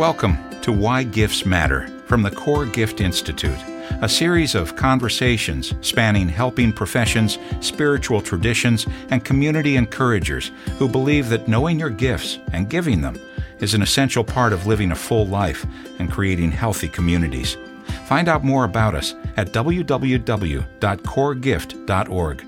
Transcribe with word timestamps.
Welcome 0.00 0.38
to 0.62 0.72
Why 0.72 1.02
Gifts 1.02 1.44
Matter 1.44 1.86
from 2.06 2.22
the 2.22 2.30
Core 2.30 2.64
Gift 2.64 3.02
Institute, 3.02 3.58
a 4.00 4.08
series 4.08 4.54
of 4.54 4.74
conversations 4.74 5.74
spanning 5.82 6.26
helping 6.26 6.72
professions, 6.72 7.38
spiritual 7.60 8.22
traditions, 8.22 8.86
and 9.10 9.22
community 9.22 9.76
encouragers 9.76 10.52
who 10.78 10.88
believe 10.88 11.28
that 11.28 11.48
knowing 11.48 11.78
your 11.78 11.90
gifts 11.90 12.38
and 12.54 12.70
giving 12.70 13.02
them 13.02 13.20
is 13.58 13.74
an 13.74 13.82
essential 13.82 14.24
part 14.24 14.54
of 14.54 14.66
living 14.66 14.90
a 14.90 14.96
full 14.96 15.26
life 15.26 15.66
and 15.98 16.10
creating 16.10 16.50
healthy 16.50 16.88
communities. 16.88 17.58
Find 18.06 18.26
out 18.26 18.42
more 18.42 18.64
about 18.64 18.94
us 18.94 19.14
at 19.36 19.48
www.coregift.org. 19.48 22.46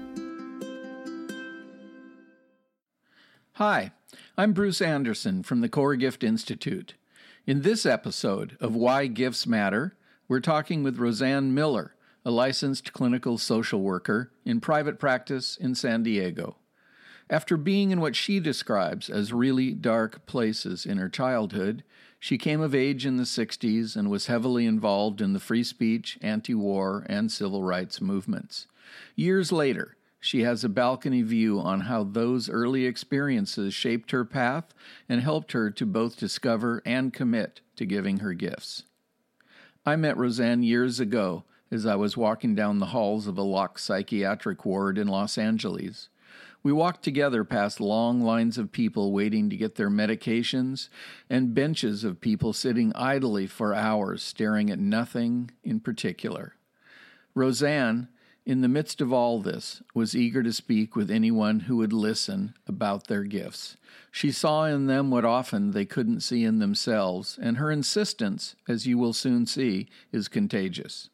Hi, 3.52 3.92
I'm 4.38 4.54
Bruce 4.54 4.80
Anderson 4.80 5.42
from 5.42 5.60
the 5.60 5.68
Core 5.68 5.96
Gift 5.96 6.24
Institute. 6.24 6.94
In 7.44 7.62
this 7.62 7.84
episode 7.84 8.56
of 8.60 8.76
Why 8.76 9.08
Gifts 9.08 9.48
Matter, 9.48 9.96
we're 10.28 10.38
talking 10.38 10.84
with 10.84 11.00
Roseanne 11.00 11.52
Miller, 11.52 11.96
a 12.24 12.30
licensed 12.30 12.92
clinical 12.92 13.36
social 13.36 13.80
worker 13.80 14.30
in 14.44 14.60
private 14.60 15.00
practice 15.00 15.56
in 15.56 15.74
San 15.74 16.04
Diego. 16.04 16.54
After 17.28 17.56
being 17.56 17.90
in 17.90 18.00
what 18.00 18.14
she 18.14 18.38
describes 18.38 19.10
as 19.10 19.32
really 19.32 19.72
dark 19.72 20.24
places 20.24 20.86
in 20.86 20.98
her 20.98 21.08
childhood, 21.08 21.82
she 22.20 22.38
came 22.38 22.60
of 22.60 22.76
age 22.76 23.04
in 23.04 23.16
the 23.16 23.24
60s 23.24 23.96
and 23.96 24.08
was 24.08 24.26
heavily 24.26 24.64
involved 24.64 25.20
in 25.20 25.32
the 25.32 25.40
free 25.40 25.64
speech, 25.64 26.20
anti 26.22 26.54
war, 26.54 27.04
and 27.08 27.32
civil 27.32 27.64
rights 27.64 28.00
movements. 28.00 28.68
Years 29.16 29.50
later, 29.50 29.96
she 30.24 30.42
has 30.42 30.62
a 30.62 30.68
balcony 30.68 31.20
view 31.20 31.58
on 31.58 31.80
how 31.80 32.04
those 32.04 32.48
early 32.48 32.86
experiences 32.86 33.74
shaped 33.74 34.12
her 34.12 34.24
path 34.24 34.72
and 35.08 35.20
helped 35.20 35.50
her 35.50 35.68
to 35.68 35.84
both 35.84 36.16
discover 36.16 36.80
and 36.86 37.12
commit 37.12 37.60
to 37.74 37.84
giving 37.84 38.18
her 38.18 38.32
gifts. 38.32 38.84
I 39.84 39.96
met 39.96 40.16
Roseanne 40.16 40.62
years 40.62 41.00
ago 41.00 41.42
as 41.72 41.84
I 41.86 41.96
was 41.96 42.16
walking 42.16 42.54
down 42.54 42.78
the 42.78 42.86
halls 42.86 43.26
of 43.26 43.36
a 43.36 43.42
locked 43.42 43.80
psychiatric 43.80 44.64
ward 44.64 44.96
in 44.96 45.08
Los 45.08 45.36
Angeles. 45.36 46.08
We 46.62 46.70
walked 46.70 47.02
together 47.02 47.42
past 47.42 47.80
long 47.80 48.20
lines 48.20 48.58
of 48.58 48.70
people 48.70 49.10
waiting 49.10 49.50
to 49.50 49.56
get 49.56 49.74
their 49.74 49.90
medications 49.90 50.88
and 51.28 51.52
benches 51.52 52.04
of 52.04 52.20
people 52.20 52.52
sitting 52.52 52.92
idly 52.94 53.48
for 53.48 53.74
hours 53.74 54.22
staring 54.22 54.70
at 54.70 54.78
nothing 54.78 55.50
in 55.64 55.80
particular. 55.80 56.54
Roseanne, 57.34 58.06
in 58.44 58.60
the 58.60 58.68
midst 58.68 59.00
of 59.00 59.12
all 59.12 59.40
this, 59.40 59.82
was 59.94 60.16
eager 60.16 60.42
to 60.42 60.52
speak 60.52 60.96
with 60.96 61.10
anyone 61.10 61.60
who 61.60 61.76
would 61.76 61.92
listen 61.92 62.54
about 62.66 63.06
their 63.06 63.22
gifts. 63.22 63.76
She 64.10 64.32
saw 64.32 64.64
in 64.64 64.86
them 64.86 65.10
what 65.10 65.24
often 65.24 65.70
they 65.70 65.84
couldn't 65.84 66.20
see 66.20 66.44
in 66.44 66.58
themselves, 66.58 67.38
and 67.40 67.56
her 67.56 67.70
insistence, 67.70 68.56
as 68.68 68.86
you 68.86 68.98
will 68.98 69.12
soon 69.12 69.46
see, 69.46 69.88
is 70.10 70.28
contagious. 70.28 71.08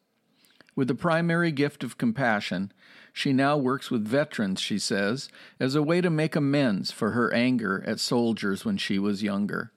With 0.75 0.87
the 0.87 0.95
primary 0.95 1.51
gift 1.51 1.83
of 1.83 1.97
compassion, 1.97 2.71
she 3.13 3.33
now 3.33 3.57
works 3.57 3.91
with 3.91 4.07
veterans, 4.07 4.59
she 4.59 4.79
says, 4.79 5.29
as 5.59 5.75
a 5.75 5.83
way 5.83 6.01
to 6.01 6.09
make 6.09 6.35
amends 6.35 6.91
for 6.91 7.11
her 7.11 7.33
anger 7.33 7.83
at 7.85 7.99
soldiers 7.99 8.65
when 8.65 8.77
she 8.77 8.97
was 8.97 9.21
younger 9.23 9.71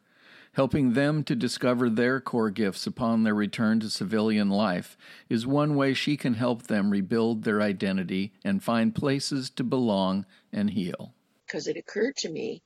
helping 0.54 0.92
them 0.92 1.24
to 1.24 1.34
discover 1.34 1.88
their 1.88 2.20
core 2.20 2.50
gifts 2.50 2.86
upon 2.86 3.22
their 3.22 3.34
return 3.34 3.80
to 3.80 3.88
civilian 3.88 4.50
life 4.50 4.96
is 5.28 5.46
one 5.46 5.74
way 5.74 5.94
she 5.94 6.16
can 6.16 6.34
help 6.34 6.64
them 6.64 6.90
rebuild 6.90 7.42
their 7.42 7.62
identity 7.62 8.32
and 8.44 8.62
find 8.62 8.94
places 8.94 9.48
to 9.48 9.64
belong 9.64 10.26
and 10.52 10.70
heal. 10.70 11.14
Because 11.46 11.66
it 11.66 11.76
occurred 11.76 12.16
to 12.16 12.30
me 12.30 12.62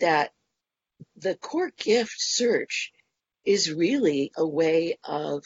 that 0.00 0.32
the 1.16 1.36
core 1.36 1.72
gift 1.76 2.14
search 2.16 2.92
is 3.44 3.72
really 3.72 4.32
a 4.36 4.46
way 4.46 4.98
of 5.04 5.44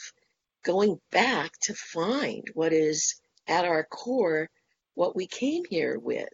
going 0.63 0.99
back 1.11 1.51
to 1.61 1.73
find 1.73 2.47
what 2.53 2.71
is 2.71 3.15
at 3.47 3.65
our 3.65 3.83
core 3.83 4.49
what 4.93 5.15
we 5.15 5.27
came 5.27 5.63
here 5.69 5.97
with 5.97 6.29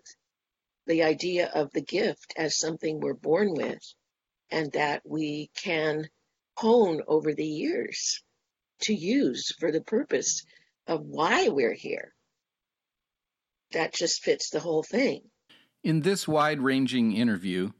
the 0.86 1.04
idea 1.04 1.50
of 1.54 1.72
the 1.72 1.82
gift 1.82 2.34
as 2.38 2.58
something 2.58 3.00
we're 3.00 3.14
born 3.14 3.54
with 3.54 3.82
and 4.52 4.72
that 4.74 5.02
we 5.06 5.50
can 5.56 6.08
hone 6.56 7.02
over 7.08 7.34
the 7.34 7.46
years 7.46 8.24
to 8.80 8.94
use 8.94 9.54
for 9.60 9.72
the 9.72 9.82
purpose 9.82 10.44
of 10.88 11.02
why 11.02 11.50
we're 11.50 11.74
here. 11.74 12.14
That 13.72 13.94
just 13.94 14.24
fits 14.24 14.50
the 14.50 14.60
whole 14.60 14.84
thing. 14.84 15.24
In 15.84 16.02
this 16.02 16.28
wide 16.28 16.62
ranging 16.62 17.14
interview, 17.14 17.72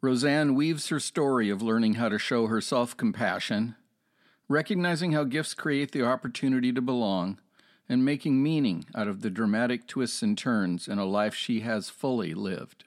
Roseanne 0.00 0.54
weaves 0.54 0.88
her 0.88 1.00
story 1.00 1.48
of 1.48 1.62
learning 1.62 1.94
how 1.94 2.08
to 2.08 2.18
show 2.18 2.46
her 2.46 2.60
self 2.60 2.96
compassion, 2.96 3.76
recognizing 4.48 5.12
how 5.12 5.24
gifts 5.24 5.54
create 5.54 5.92
the 5.92 6.04
opportunity 6.04 6.72
to 6.72 6.82
belong, 6.82 7.38
and 7.88 8.04
making 8.04 8.42
meaning 8.42 8.84
out 8.94 9.08
of 9.08 9.22
the 9.22 9.30
dramatic 9.30 9.86
twists 9.86 10.22
and 10.22 10.36
turns 10.36 10.88
in 10.88 10.98
a 10.98 11.04
life 11.04 11.34
she 11.34 11.60
has 11.60 11.88
fully 11.88 12.34
lived. 12.34 12.84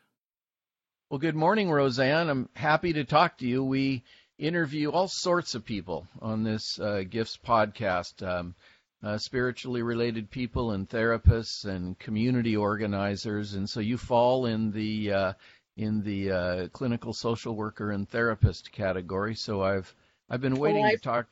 Well, 1.10 1.18
good 1.18 1.36
morning, 1.36 1.72
Roseanne. 1.72 2.30
I'm 2.30 2.50
happy 2.54 2.94
to 2.94 3.04
talk 3.04 3.40
to 3.40 3.48
you. 3.48 3.64
We 3.64 4.04
interview 4.38 4.92
all 4.92 5.08
sorts 5.08 5.56
of 5.56 5.66
people 5.66 6.08
on 6.22 6.44
this 6.44 6.80
uh, 6.80 7.02
Gifts 7.10 7.36
podcast 7.36 8.22
um, 8.22 8.54
uh, 9.04 9.18
spiritually 9.18 9.82
related 9.82 10.30
people 10.30 10.70
and 10.70 10.88
therapists 10.88 11.66
and 11.66 11.98
community 11.98 12.56
organizers. 12.56 13.56
And 13.56 13.68
so 13.68 13.80
you 13.80 13.98
fall 13.98 14.46
in 14.46 14.72
the 14.72 15.12
uh, 15.12 15.34
in 15.76 16.04
the 16.04 16.32
uh, 16.32 16.68
clinical 16.68 17.14
social 17.14 17.56
worker 17.56 17.90
and 17.90 18.08
therapist 18.08 18.72
category. 18.72 19.34
So 19.34 19.64
I've 19.64 19.92
I've 20.30 20.42
been 20.42 20.58
waiting 20.58 20.84
well, 20.84 20.92
to 20.92 20.98
talk. 21.00 21.28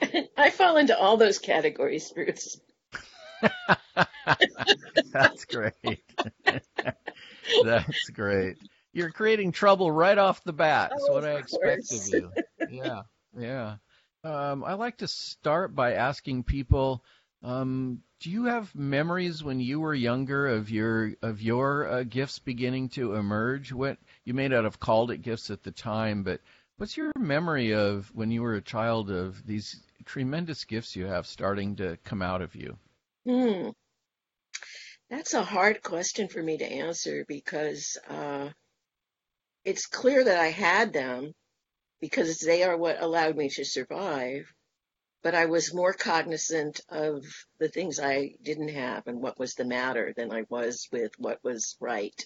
I 0.38 0.50
fall 0.50 0.76
into 0.76 0.96
all 0.96 1.16
those 1.16 1.40
categories, 1.40 2.12
Bruce. 2.12 2.60
That's 5.12 5.46
great. 5.46 6.04
That's 7.64 8.10
great 8.10 8.56
you're 8.92 9.10
creating 9.10 9.52
trouble 9.52 9.90
right 9.90 10.18
off 10.18 10.42
the 10.44 10.52
bat. 10.52 10.90
That's 10.90 11.06
oh, 11.08 11.14
what 11.14 11.24
I 11.24 11.34
expect 11.36 11.92
of 11.92 12.08
you. 12.08 12.32
Yeah, 12.70 13.02
yeah. 13.36 13.76
Um, 14.22 14.64
I 14.64 14.74
like 14.74 14.98
to 14.98 15.08
start 15.08 15.74
by 15.74 15.94
asking 15.94 16.44
people, 16.44 17.02
um, 17.42 18.02
do 18.20 18.30
you 18.30 18.44
have 18.44 18.74
memories 18.74 19.42
when 19.42 19.60
you 19.60 19.80
were 19.80 19.94
younger 19.94 20.46
of 20.46 20.70
your 20.70 21.14
of 21.22 21.40
your 21.40 21.88
uh, 21.88 22.02
gifts 22.02 22.38
beginning 22.38 22.90
to 22.90 23.14
emerge? 23.14 23.72
What 23.72 23.98
you 24.24 24.34
may 24.34 24.48
not 24.48 24.64
have 24.64 24.78
called 24.78 25.10
it 25.10 25.22
gifts 25.22 25.50
at 25.50 25.62
the 25.62 25.72
time, 25.72 26.22
but 26.22 26.40
what's 26.76 26.96
your 26.96 27.12
memory 27.18 27.74
of 27.74 28.10
when 28.14 28.30
you 28.30 28.42
were 28.42 28.54
a 28.54 28.62
child 28.62 29.10
of 29.10 29.46
these 29.46 29.80
tremendous 30.04 30.64
gifts 30.64 30.94
you 30.94 31.06
have 31.06 31.26
starting 31.26 31.76
to 31.76 31.96
come 32.04 32.20
out 32.20 32.42
of 32.42 32.54
you? 32.54 32.76
Hmm. 33.26 33.70
That's 35.08 35.34
a 35.34 35.42
hard 35.42 35.82
question 35.82 36.28
for 36.28 36.42
me 36.42 36.58
to 36.58 36.64
answer 36.64 37.24
because 37.26 37.98
uh, 38.08 38.50
it's 39.64 39.86
clear 39.86 40.24
that 40.24 40.38
I 40.40 40.48
had 40.48 40.92
them 40.92 41.32
because 42.00 42.40
they 42.40 42.62
are 42.62 42.76
what 42.76 43.02
allowed 43.02 43.36
me 43.36 43.48
to 43.50 43.64
survive. 43.64 44.52
But 45.22 45.34
I 45.34 45.46
was 45.46 45.74
more 45.74 45.92
cognizant 45.92 46.80
of 46.88 47.24
the 47.58 47.68
things 47.68 48.00
I 48.00 48.36
didn't 48.42 48.70
have 48.70 49.06
and 49.06 49.20
what 49.20 49.38
was 49.38 49.54
the 49.54 49.66
matter 49.66 50.14
than 50.16 50.32
I 50.32 50.44
was 50.48 50.88
with 50.90 51.12
what 51.18 51.44
was 51.44 51.76
right 51.78 52.24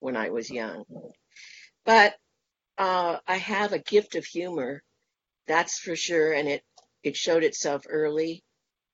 when 0.00 0.16
I 0.16 0.28
was 0.28 0.50
young. 0.50 0.84
But 1.84 2.14
uh, 2.76 3.18
I 3.26 3.36
have 3.36 3.72
a 3.72 3.78
gift 3.78 4.16
of 4.16 4.24
humor, 4.26 4.82
that's 5.46 5.78
for 5.78 5.96
sure, 5.96 6.32
and 6.32 6.48
it 6.48 6.62
it 7.02 7.16
showed 7.16 7.44
itself 7.44 7.84
early. 7.88 8.42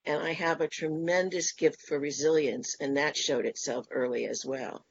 And 0.05 0.21
I 0.21 0.33
have 0.33 0.61
a 0.61 0.67
tremendous 0.67 1.53
gift 1.53 1.81
for 1.81 1.99
resilience, 1.99 2.75
and 2.79 2.97
that 2.97 3.17
showed 3.17 3.45
itself 3.45 3.87
early 3.91 4.25
as 4.25 4.45
well. 4.45 4.85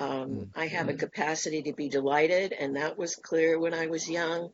Um, 0.00 0.08
mm-hmm. 0.08 0.58
I 0.58 0.66
have 0.68 0.88
a 0.88 0.94
capacity 0.94 1.60
to 1.64 1.74
be 1.74 1.90
delighted, 1.90 2.54
and 2.54 2.76
that 2.76 2.96
was 2.96 3.16
clear 3.16 3.58
when 3.58 3.74
I 3.74 3.88
was 3.88 4.08
young. 4.08 4.50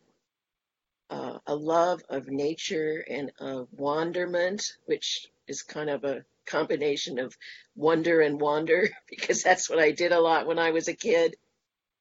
Uh, 1.08 1.38
a 1.46 1.54
love 1.54 2.02
of 2.08 2.26
nature 2.26 3.04
and 3.08 3.30
of 3.38 3.68
wanderment, 3.70 4.72
which 4.86 5.28
is 5.46 5.62
kind 5.62 5.88
of 5.88 6.02
a 6.02 6.24
combination 6.46 7.20
of 7.20 7.36
wonder 7.76 8.20
and 8.20 8.40
wander, 8.40 8.88
because 9.08 9.44
that's 9.44 9.70
what 9.70 9.78
I 9.78 9.92
did 9.92 10.10
a 10.10 10.18
lot 10.18 10.48
when 10.48 10.58
I 10.58 10.72
was 10.72 10.88
a 10.88 10.94
kid. 10.94 11.36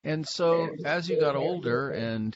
And 0.04 0.28
so, 0.28 0.70
as 0.84 1.08
you 1.08 1.20
got 1.20 1.36
older 1.36 1.92
and 1.92 2.36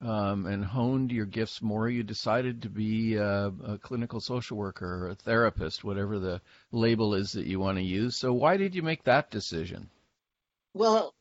um, 0.00 0.46
and 0.46 0.64
honed 0.64 1.12
your 1.12 1.26
gifts 1.26 1.62
more, 1.62 1.88
you 1.88 2.02
decided 2.02 2.62
to 2.62 2.68
be 2.68 3.14
a, 3.14 3.52
a, 3.64 3.78
clinical 3.78 4.20
social 4.20 4.56
worker 4.56 5.06
or 5.06 5.08
a 5.10 5.14
therapist, 5.14 5.84
whatever 5.84 6.18
the 6.18 6.40
label 6.72 7.14
is 7.14 7.32
that 7.32 7.46
you 7.46 7.60
want 7.60 7.78
to 7.78 7.84
use. 7.84 8.16
So, 8.16 8.32
why 8.32 8.56
did 8.56 8.74
you 8.74 8.82
make 8.82 9.04
that 9.04 9.30
decision? 9.30 9.88
Well, 10.74 11.14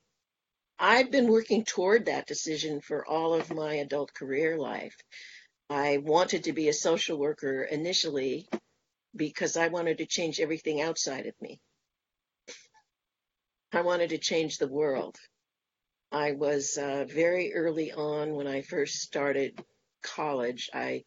I've 0.80 1.10
been 1.12 1.28
working 1.28 1.64
toward 1.66 2.06
that 2.06 2.28
decision 2.28 2.82
for 2.82 3.06
all 3.06 3.34
of 3.34 3.50
my 3.50 3.76
adult 3.76 4.14
career 4.14 4.58
life. 4.58 4.96
I 5.70 5.98
wanted 5.98 6.46
to 6.46 6.54
be 6.54 6.70
a 6.70 6.74
social 6.74 7.18
worker 7.18 7.64
initially 7.64 8.48
because 9.16 9.58
I 9.58 9.70
wanted 9.70 9.98
to 10.00 10.06
change 10.06 10.40
everything 10.40 10.82
outside 10.82 11.26
of 11.26 11.34
me. 11.42 11.60
I 13.74 13.82
wanted 13.82 14.10
to 14.12 14.18
change 14.18 14.58
the 14.58 14.68
world. 14.68 15.18
I 16.12 16.34
was 16.34 16.78
uh, 16.78 17.06
very 17.06 17.54
early 17.54 17.92
on 17.92 18.36
when 18.36 18.48
I 18.48 18.62
first 18.62 18.96
started 19.02 19.60
college, 20.04 20.70
I 20.74 21.04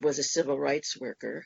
was 0.00 0.18
a 0.18 0.22
civil 0.22 0.58
rights 0.58 0.98
worker. 0.98 1.44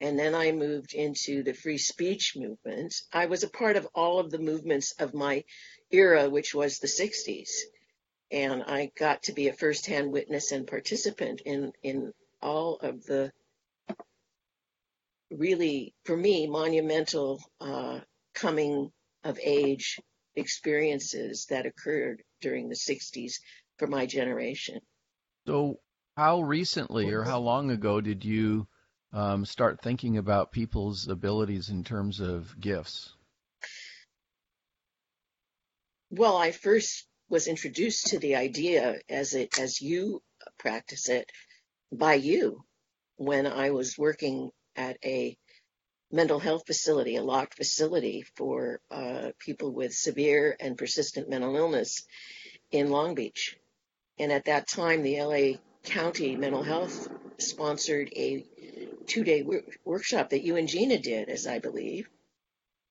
And 0.00 0.18
then 0.18 0.34
I 0.34 0.52
moved 0.52 0.94
into 0.94 1.42
the 1.42 1.54
free 1.54 1.78
speech 1.78 2.34
movement. 2.36 2.94
I 3.12 3.26
was 3.26 3.42
a 3.42 3.48
part 3.48 3.76
of 3.76 3.88
all 3.94 4.18
of 4.18 4.30
the 4.30 4.38
movements 4.38 4.92
of 4.98 5.14
my 5.14 5.44
era, 5.90 6.28
which 6.28 6.54
was 6.54 6.78
the 6.78 6.86
60s. 6.86 7.50
And 8.30 8.62
I 8.62 8.90
got 8.98 9.22
to 9.24 9.32
be 9.32 9.48
a 9.48 9.52
firsthand 9.52 10.12
witness 10.12 10.52
and 10.52 10.66
participant 10.66 11.42
in, 11.44 11.72
in 11.82 12.12
all 12.42 12.76
of 12.76 13.04
the 13.04 13.32
really, 15.30 15.94
for 16.04 16.16
me, 16.16 16.46
monumental 16.46 17.40
uh, 17.60 18.00
coming 18.34 18.90
of 19.22 19.38
age 19.42 19.98
experiences 20.36 21.46
that 21.50 21.66
occurred 21.66 22.22
during 22.40 22.68
the 22.68 22.74
60s 22.74 23.34
for 23.78 23.86
my 23.86 24.06
generation. 24.06 24.80
So, 25.46 25.80
how 26.16 26.42
recently 26.42 27.10
or 27.12 27.22
how 27.22 27.40
long 27.40 27.70
ago 27.70 28.00
did 28.00 28.24
you 28.24 28.68
um, 29.14 29.46
start 29.46 29.80
thinking 29.80 30.18
about 30.18 30.52
people's 30.52 31.08
abilities 31.08 31.70
in 31.70 31.84
terms 31.84 32.20
of 32.20 32.60
gifts? 32.60 33.14
Well, 36.10 36.36
I 36.36 36.50
first 36.50 37.06
was 37.28 37.46
introduced 37.46 38.08
to 38.08 38.18
the 38.18 38.36
idea 38.36 38.98
as 39.08 39.34
it 39.34 39.58
as 39.58 39.80
you 39.80 40.20
practice 40.58 41.08
it 41.08 41.30
by 41.90 42.14
you 42.14 42.64
when 43.16 43.46
I 43.46 43.70
was 43.70 43.96
working 43.96 44.50
at 44.76 44.98
a 45.04 45.36
mental 46.10 46.38
health 46.38 46.64
facility, 46.66 47.16
a 47.16 47.22
locked 47.22 47.54
facility 47.54 48.24
for 48.36 48.80
uh, 48.90 49.30
people 49.38 49.72
with 49.72 49.94
severe 49.94 50.56
and 50.60 50.76
persistent 50.76 51.28
mental 51.28 51.56
illness 51.56 52.04
in 52.70 52.90
Long 52.90 53.14
Beach. 53.14 53.56
And 54.18 54.30
at 54.30 54.44
that 54.44 54.68
time, 54.68 55.02
the 55.02 55.20
LA 55.20 55.58
County 55.84 56.36
Mental 56.36 56.62
Health 56.62 57.08
sponsored 57.38 58.12
a 58.14 58.44
two 59.06 59.24
day 59.24 59.44
workshop 59.84 60.30
that 60.30 60.44
you 60.44 60.56
and 60.56 60.68
Gina 60.68 60.98
did, 60.98 61.28
as 61.28 61.46
I 61.46 61.58
believe. 61.58 62.08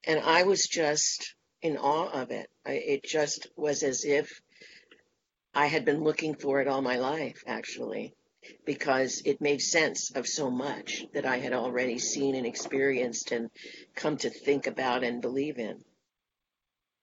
And 0.06 0.19
I 0.19 0.44
was 0.44 0.65
just 0.68 1.36
in 1.62 1.77
awe 1.77 2.10
of 2.10 2.31
it. 2.31 2.50
I, 2.65 2.74
it 2.74 3.04
just 3.04 3.48
was 3.56 3.83
as 3.83 4.04
if 4.06 4.42
I 5.54 5.68
had 5.68 5.86
been 5.86 6.04
looking 6.04 6.36
for 6.36 6.62
it 6.62 6.68
all 6.68 6.81
my 6.81 6.98
life, 6.98 7.44
actually 7.48 8.15
because 8.65 9.21
it 9.25 9.42
made 9.42 9.62
sense 9.62 10.12
of 10.12 10.27
so 10.27 10.50
much 10.50 11.06
that 11.13 11.25
I 11.25 11.38
had 11.38 11.54
already 11.54 12.00
seen 12.00 12.36
and 12.36 12.45
experienced 12.45 13.31
and 13.31 13.50
come 13.95 14.18
to 14.18 14.30
think 14.30 14.68
about 14.68 15.04
and 15.04 15.21
believe 15.21 15.57
in. 15.57 15.83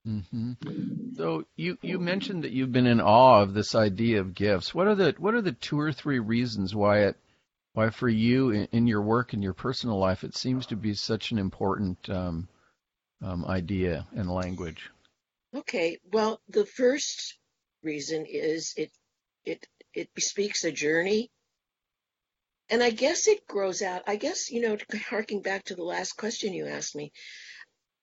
Mm-hmm. 0.06 0.52
So 1.16 1.44
you 1.56 1.76
you 1.82 1.98
mentioned 1.98 2.44
that 2.44 2.52
you've 2.52 2.72
been 2.72 2.86
in 2.86 3.02
awe 3.02 3.42
of 3.42 3.52
this 3.52 3.74
idea 3.74 4.20
of 4.20 4.34
gifts. 4.34 4.74
What 4.74 4.86
are 4.86 4.94
the 4.94 5.14
what 5.18 5.34
are 5.34 5.42
the 5.42 5.52
two 5.52 5.78
or 5.78 5.92
three 5.92 6.18
reasons 6.18 6.74
why 6.74 7.00
it 7.00 7.16
why 7.74 7.90
for 7.90 8.08
you 8.08 8.50
in, 8.50 8.68
in 8.72 8.86
your 8.86 9.02
work 9.02 9.32
and 9.32 9.42
your 9.42 9.54
personal 9.54 9.98
life 9.98 10.24
it 10.24 10.36
seems 10.36 10.66
to 10.66 10.76
be 10.76 10.94
such 10.94 11.30
an 11.30 11.38
important 11.38 12.10
um, 12.10 12.48
um, 13.22 13.44
idea 13.44 14.06
and 14.12 14.30
language? 14.30 14.90
Okay, 15.54 15.98
well 16.12 16.40
the 16.48 16.66
first 16.66 17.38
reason 17.82 18.26
is 18.26 18.74
it 18.76 18.90
it 19.44 19.66
it 19.94 20.14
bespeaks 20.14 20.64
a 20.64 20.72
journey. 20.72 21.30
And 22.68 22.82
I 22.82 22.90
guess 22.90 23.26
it 23.26 23.46
grows 23.48 23.82
out. 23.82 24.02
I 24.06 24.16
guess, 24.16 24.50
you 24.50 24.60
know, 24.60 24.76
harking 25.08 25.42
back 25.42 25.64
to 25.64 25.74
the 25.74 25.82
last 25.82 26.12
question 26.12 26.54
you 26.54 26.66
asked 26.66 26.94
me, 26.94 27.12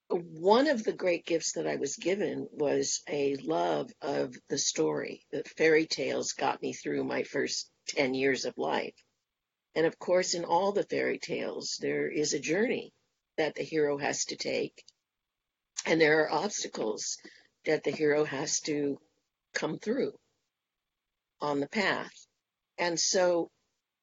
one 0.10 0.68
of 0.68 0.84
the 0.84 0.94
great 0.94 1.25
gifts 1.25 1.54
that 1.54 1.68
I 1.68 1.75
was 1.75 1.96
given 1.96 2.48
was 2.52 3.02
a 3.10 3.36
love 3.36 3.92
of 4.02 4.36
the 4.50 4.58
story. 4.58 5.25
The 5.31 5.44
fairy 5.44 5.86
tales 5.86 6.34
got 6.34 6.62
me 6.62 6.74
through 6.74 7.04
my 7.04 7.24
first 7.24 7.69
10 7.90 8.14
years 8.14 8.46
of 8.46 8.58
life. 8.58 8.94
And 9.77 9.85
of 9.85 10.00
course, 10.00 10.33
in 10.33 10.44
all 10.44 10.71
the 10.71 10.81
fairy 10.81 11.19
tales, 11.19 11.77
there 11.79 12.09
is 12.09 12.33
a 12.33 12.39
journey 12.39 12.94
that 13.38 13.53
the 13.53 13.62
hero 13.62 14.00
has 14.00 14.25
to 14.25 14.35
take. 14.35 14.83
And 15.85 16.01
there 16.01 16.21
are 16.24 16.31
obstacles 16.31 17.19
that 17.63 17.83
the 17.83 17.91
hero 17.91 18.24
has 18.24 18.59
to 18.62 19.00
come 19.53 19.77
through 19.77 20.13
on 21.41 21.59
the 21.59 21.68
path. 21.68 22.25
And 22.79 23.00
so 23.00 23.51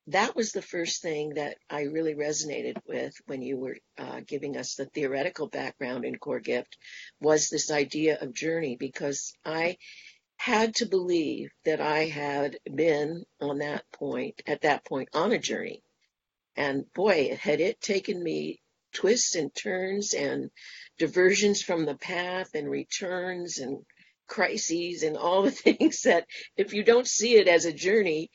that 0.07 0.37
was 0.37 0.53
the 0.53 0.63
first 0.63 1.03
thing 1.03 1.31
that 1.31 1.57
I 1.69 1.83
really 1.83 2.15
resonated 2.15 2.77
with 2.87 3.15
when 3.27 3.43
you 3.43 3.59
were 3.59 3.79
uh, 3.99 4.21
giving 4.25 4.57
us 4.57 4.77
the 4.77 4.87
theoretical 4.87 5.49
background 5.49 6.05
in 6.05 6.19
Core 6.19 6.39
Gift 6.39 6.79
was 7.21 7.49
this 7.49 7.73
idea 7.73 8.17
of 8.21 8.33
journey 8.33 8.77
because 8.79 9.33
I 9.45 9.79
had 10.37 10.75
to 10.77 10.87
believe 10.87 11.51
that 11.65 11.81
I 11.81 12.05
had 12.05 12.59
been 12.73 13.25
on 13.41 13.59
that 13.59 13.85
point, 13.93 14.43
at 14.47 14.63
that 14.63 14.85
point, 14.85 15.09
on 15.13 15.33
a 15.33 15.39
journey. 15.39 15.83
And 16.57 16.85
boy, 16.93 17.37
had 17.41 17.61
it 17.61 17.81
taken 17.81 18.23
me 18.23 18.61
twists 18.93 19.35
and 19.35 19.55
turns 19.55 20.15
and 20.15 20.51
diversions 20.99 21.63
from 21.63 21.85
the 21.85 21.97
path 21.97 22.51
and 22.55 22.71
returns 22.71 23.59
and 23.59 23.85
crises 24.27 25.03
and 25.03 25.17
all 25.17 25.43
the 25.43 25.51
things 25.51 26.03
that 26.03 26.27
if 26.57 26.73
you 26.73 26.85
don't 26.85 27.07
see 27.07 27.37
it 27.37 27.49
as 27.49 27.65
a 27.65 27.73
journey, 27.73 28.31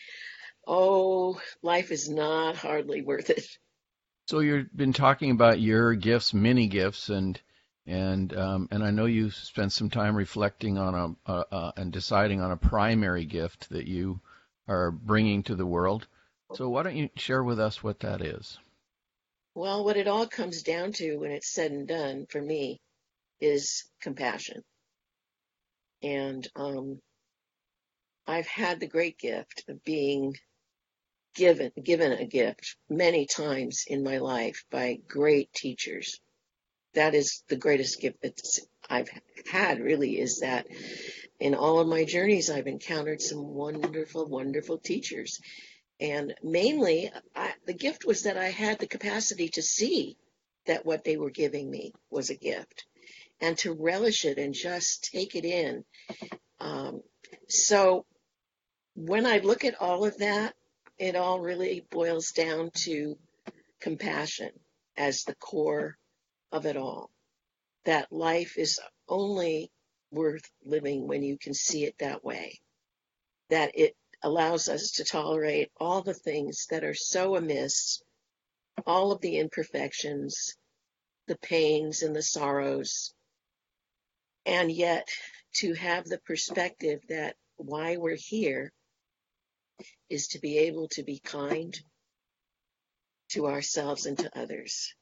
oh, 0.68 1.40
life 1.64 1.92
is 1.92 2.10
not 2.10 2.56
hardly 2.56 3.02
worth 3.02 3.30
it. 3.30 3.46
So 4.28 4.40
you've 4.40 4.76
been 4.76 4.94
talking 4.94 5.32
about 5.32 5.60
your 5.60 5.96
gifts, 5.96 6.34
many 6.34 6.68
gifts, 6.68 7.10
and 7.10 7.40
and 7.90 8.38
um, 8.38 8.68
and 8.72 8.84
I 8.84 8.92
know 8.92 9.06
you 9.06 9.32
spent 9.32 9.74
some 9.74 9.90
time 9.90 10.16
reflecting 10.16 10.78
on 10.78 11.18
a, 11.26 11.32
uh, 11.32 11.72
and 11.76 11.92
deciding 11.92 12.40
on 12.40 12.52
a 12.52 12.58
primary 12.58 13.26
gift 13.26 13.70
that 13.72 13.88
you 13.88 14.22
are 14.68 14.92
bringing 14.92 15.44
to 15.44 15.56
the 15.56 15.66
world. 15.66 16.08
So 16.54 16.70
why 16.70 16.84
don't 16.84 16.96
you 16.96 17.10
share 17.16 17.44
with 17.44 17.60
us 17.60 17.84
what 17.84 18.00
that 18.02 18.22
is? 18.22 18.58
Well, 19.56 19.84
what 19.84 19.98
it 19.98 20.08
all 20.08 20.28
comes 20.28 20.62
down 20.64 20.94
to 20.94 21.18
when 21.18 21.32
it's 21.32 21.52
said 21.52 21.72
and 21.72 21.88
done 21.88 22.28
for 22.30 22.42
me 22.42 22.80
is 23.42 23.86
compassion. 24.02 24.64
And 26.02 26.48
um, 26.56 27.00
I've 28.28 28.48
had 28.48 28.80
the 28.80 28.88
great 28.88 29.18
gift 29.18 29.64
of 29.68 29.84
being 29.84 30.36
given 31.36 31.72
given 31.84 32.12
a 32.12 32.26
gift 32.26 32.76
many 32.90 33.26
times 33.26 33.86
in 33.88 34.04
my 34.04 34.18
life 34.18 34.66
by 34.70 35.00
great 35.08 35.52
teachers. 35.54 36.20
That 36.94 37.16
is 37.16 37.44
the 37.48 37.56
greatest 37.56 38.02
gift 38.02 38.22
that 38.22 38.40
I've 38.90 39.10
had. 39.52 39.80
Really, 39.80 40.20
is 40.20 40.40
that 40.40 40.68
in 41.40 41.56
all 41.56 41.80
of 41.80 41.88
my 41.88 42.04
journeys, 42.04 42.50
I've 42.50 42.68
encountered 42.68 43.22
some 43.22 43.44
wonderful, 43.44 44.28
wonderful 44.28 44.78
teachers. 44.78 45.40
And 46.00 46.34
mainly, 46.44 47.12
I, 47.36 47.54
the 47.66 47.74
gift 47.74 48.06
was 48.06 48.24
that 48.24 48.38
I 48.38 48.50
had 48.50 48.80
the 48.80 48.88
capacity 48.88 49.50
to 49.50 49.62
see 49.62 50.18
that 50.66 50.86
what 50.86 51.04
they 51.04 51.18
were 51.18 51.30
giving 51.30 51.70
me 51.70 51.94
was 52.10 52.30
a 52.30 52.36
gift 52.36 52.86
and 53.42 53.58
to 53.60 53.74
relish 53.74 54.26
it 54.26 54.38
and 54.38 54.54
just 54.54 55.10
take 55.12 55.36
it 55.36 55.46
in. 55.46 55.84
Um, 56.60 57.02
so 57.48 58.06
when 58.96 59.26
I 59.26 59.40
look 59.40 59.64
at 59.64 59.80
all 59.80 60.06
of 60.06 60.18
that, 60.18 60.56
it 60.98 61.16
all 61.16 61.40
really 61.40 61.86
boils 61.90 62.32
down 62.32 62.72
to 62.84 63.18
compassion 63.80 64.52
as 64.98 65.24
the 65.24 65.36
core 65.36 65.98
of 66.52 66.66
it 66.66 66.78
all. 66.78 67.12
That 67.86 68.12
life 68.12 68.58
is 68.58 68.80
only 69.08 69.72
worth 70.12 70.50
living 70.64 71.08
when 71.08 71.24
you 71.24 71.38
can 71.38 71.54
see 71.54 71.86
it 71.86 71.96
that 72.00 72.24
way. 72.24 72.60
That 73.50 73.72
it 73.76 73.96
allows 74.22 74.68
us 74.68 74.92
to 74.92 75.04
tolerate 75.04 75.72
all 75.78 76.02
the 76.02 76.14
things 76.14 76.68
that 76.70 76.84
are 76.84 76.94
so 76.94 77.36
amiss, 77.36 78.02
all 78.86 79.12
of 79.12 79.22
the 79.22 79.38
imperfections, 79.38 80.56
the 81.28 81.38
pains 81.38 82.02
and 82.04 82.16
the 82.16 82.24
sorrows, 82.24 83.14
and 84.46 84.72
yet 84.72 85.08
to 85.56 85.74
have 85.74 86.06
the 86.06 86.20
perspective 86.20 87.00
that 87.10 87.36
why 87.58 87.98
we're 87.98 88.18
here 88.18 88.72
is 90.10 90.28
to 90.30 90.40
be 90.40 90.58
able 90.60 90.88
to 90.90 91.04
be 91.04 91.20
kind 91.20 91.80
to 93.30 93.48
ourselves 93.48 94.06
and 94.06 94.18
to 94.18 94.40
others 94.40 94.94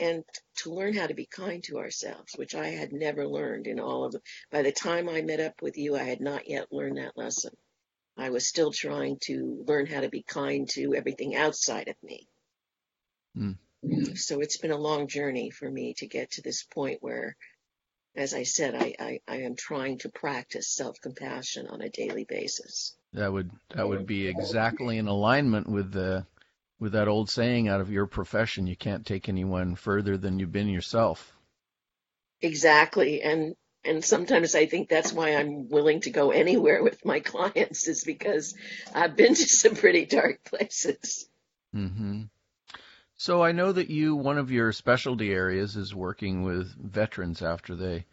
and 0.00 0.24
to 0.56 0.72
learn 0.72 0.94
how 0.94 1.06
to 1.06 1.14
be 1.14 1.26
kind 1.26 1.62
to 1.62 1.78
ourselves 1.78 2.32
which 2.36 2.54
i 2.54 2.68
had 2.68 2.92
never 2.92 3.26
learned 3.26 3.66
in 3.66 3.78
all 3.78 4.04
of 4.04 4.14
by 4.50 4.62
the 4.62 4.72
time 4.72 5.08
i 5.08 5.22
met 5.22 5.40
up 5.40 5.62
with 5.62 5.76
you 5.76 5.96
i 5.96 6.02
had 6.02 6.20
not 6.20 6.48
yet 6.48 6.72
learned 6.72 6.96
that 6.96 7.16
lesson 7.16 7.54
i 8.16 8.30
was 8.30 8.46
still 8.46 8.72
trying 8.72 9.18
to 9.20 9.64
learn 9.66 9.86
how 9.86 10.00
to 10.00 10.08
be 10.08 10.22
kind 10.22 10.68
to 10.68 10.94
everything 10.94 11.36
outside 11.36 11.88
of 11.88 11.96
me 12.02 12.26
mm. 13.36 13.56
so 14.16 14.40
it's 14.40 14.58
been 14.58 14.70
a 14.70 14.78
long 14.78 15.06
journey 15.06 15.50
for 15.50 15.70
me 15.70 15.94
to 15.94 16.06
get 16.06 16.32
to 16.32 16.42
this 16.42 16.64
point 16.64 16.98
where 17.00 17.36
as 18.16 18.34
I 18.34 18.42
said, 18.42 18.74
I, 18.74 18.94
I, 18.98 19.20
I 19.28 19.36
am 19.42 19.54
trying 19.54 19.98
to 19.98 20.08
practice 20.08 20.68
self 20.68 21.00
compassion 21.00 21.68
on 21.68 21.80
a 21.80 21.88
daily 21.88 22.24
basis. 22.24 22.94
That 23.12 23.32
would 23.32 23.50
that 23.74 23.88
would 23.88 24.06
be 24.06 24.26
exactly 24.26 24.98
in 24.98 25.06
alignment 25.06 25.68
with 25.68 25.92
the 25.92 26.26
with 26.80 26.92
that 26.92 27.08
old 27.08 27.30
saying 27.30 27.68
out 27.68 27.80
of 27.80 27.92
your 27.92 28.06
profession, 28.06 28.66
you 28.66 28.76
can't 28.76 29.06
take 29.06 29.28
anyone 29.28 29.76
further 29.76 30.16
than 30.16 30.38
you've 30.38 30.50
been 30.50 30.68
yourself. 30.68 31.36
Exactly. 32.40 33.22
And 33.22 33.54
and 33.84 34.04
sometimes 34.04 34.54
I 34.54 34.66
think 34.66 34.88
that's 34.88 35.12
why 35.12 35.36
I'm 35.36 35.68
willing 35.68 36.00
to 36.00 36.10
go 36.10 36.32
anywhere 36.32 36.82
with 36.82 37.04
my 37.04 37.20
clients 37.20 37.88
is 37.88 38.04
because 38.04 38.54
I've 38.94 39.16
been 39.16 39.34
to 39.34 39.48
some 39.48 39.74
pretty 39.74 40.04
dark 40.04 40.44
places. 40.44 41.28
Mm-hmm. 41.74 42.24
So 43.16 43.42
I 43.42 43.52
know 43.52 43.72
that 43.72 43.90
you, 43.90 44.16
one 44.16 44.38
of 44.38 44.50
your 44.50 44.72
specialty 44.72 45.32
areas 45.32 45.76
is 45.76 45.94
working 45.94 46.42
with 46.42 46.74
veterans 46.74 47.42
after 47.42 47.74
they 47.74 48.06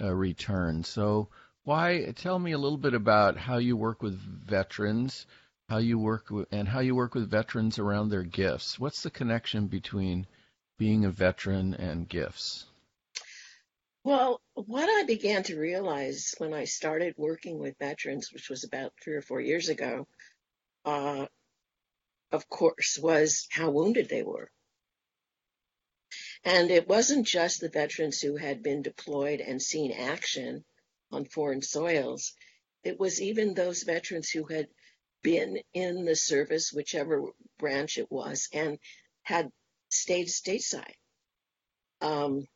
uh, 0.00 0.12
return. 0.12 0.84
So 0.84 1.28
why, 1.64 2.12
tell 2.16 2.38
me 2.38 2.52
a 2.52 2.58
little 2.58 2.78
bit 2.78 2.94
about 2.94 3.36
how 3.36 3.58
you 3.58 3.76
work 3.76 4.02
with 4.02 4.14
veterans, 4.14 5.26
how 5.68 5.78
you 5.78 5.98
work 5.98 6.30
with, 6.30 6.46
and 6.52 6.68
how 6.68 6.80
you 6.80 6.94
work 6.94 7.14
with 7.14 7.30
veterans 7.30 7.78
around 7.78 8.08
their 8.08 8.22
gifts. 8.22 8.78
What's 8.78 9.02
the 9.02 9.10
connection 9.10 9.66
between 9.66 10.26
being 10.78 11.04
a 11.04 11.10
veteran 11.10 11.74
and 11.74 12.08
gifts? 12.08 12.66
Well, 14.04 14.42
what 14.52 14.88
I 14.88 15.04
began 15.06 15.42
to 15.44 15.58
realize 15.58 16.34
when 16.38 16.52
I 16.52 16.64
started 16.64 17.14
working 17.16 17.58
with 17.58 17.78
veterans, 17.78 18.30
which 18.32 18.50
was 18.50 18.64
about 18.64 18.92
three 19.02 19.14
or 19.14 19.22
four 19.22 19.40
years 19.40 19.70
ago, 19.70 20.06
uh, 20.84 21.26
of 22.30 22.48
course, 22.50 22.98
was 23.00 23.46
how 23.50 23.70
wounded 23.70 24.08
they 24.10 24.22
were. 24.22 24.50
And 26.44 26.70
it 26.70 26.86
wasn't 26.86 27.26
just 27.26 27.60
the 27.60 27.70
veterans 27.70 28.20
who 28.20 28.36
had 28.36 28.62
been 28.62 28.82
deployed 28.82 29.40
and 29.40 29.62
seen 29.62 29.92
action 29.92 30.64
on 31.10 31.24
foreign 31.24 31.62
soils. 31.62 32.34
It 32.82 33.00
was 33.00 33.22
even 33.22 33.54
those 33.54 33.84
veterans 33.84 34.28
who 34.28 34.44
had 34.44 34.68
been 35.24 35.58
in 35.72 36.04
the 36.04 36.14
service, 36.14 36.72
whichever 36.72 37.24
branch 37.58 37.98
it 37.98 38.12
was, 38.12 38.48
and 38.52 38.78
had 39.22 39.50
stayed 39.88 40.28
stateside. 40.28 40.94
Um, 42.00 42.46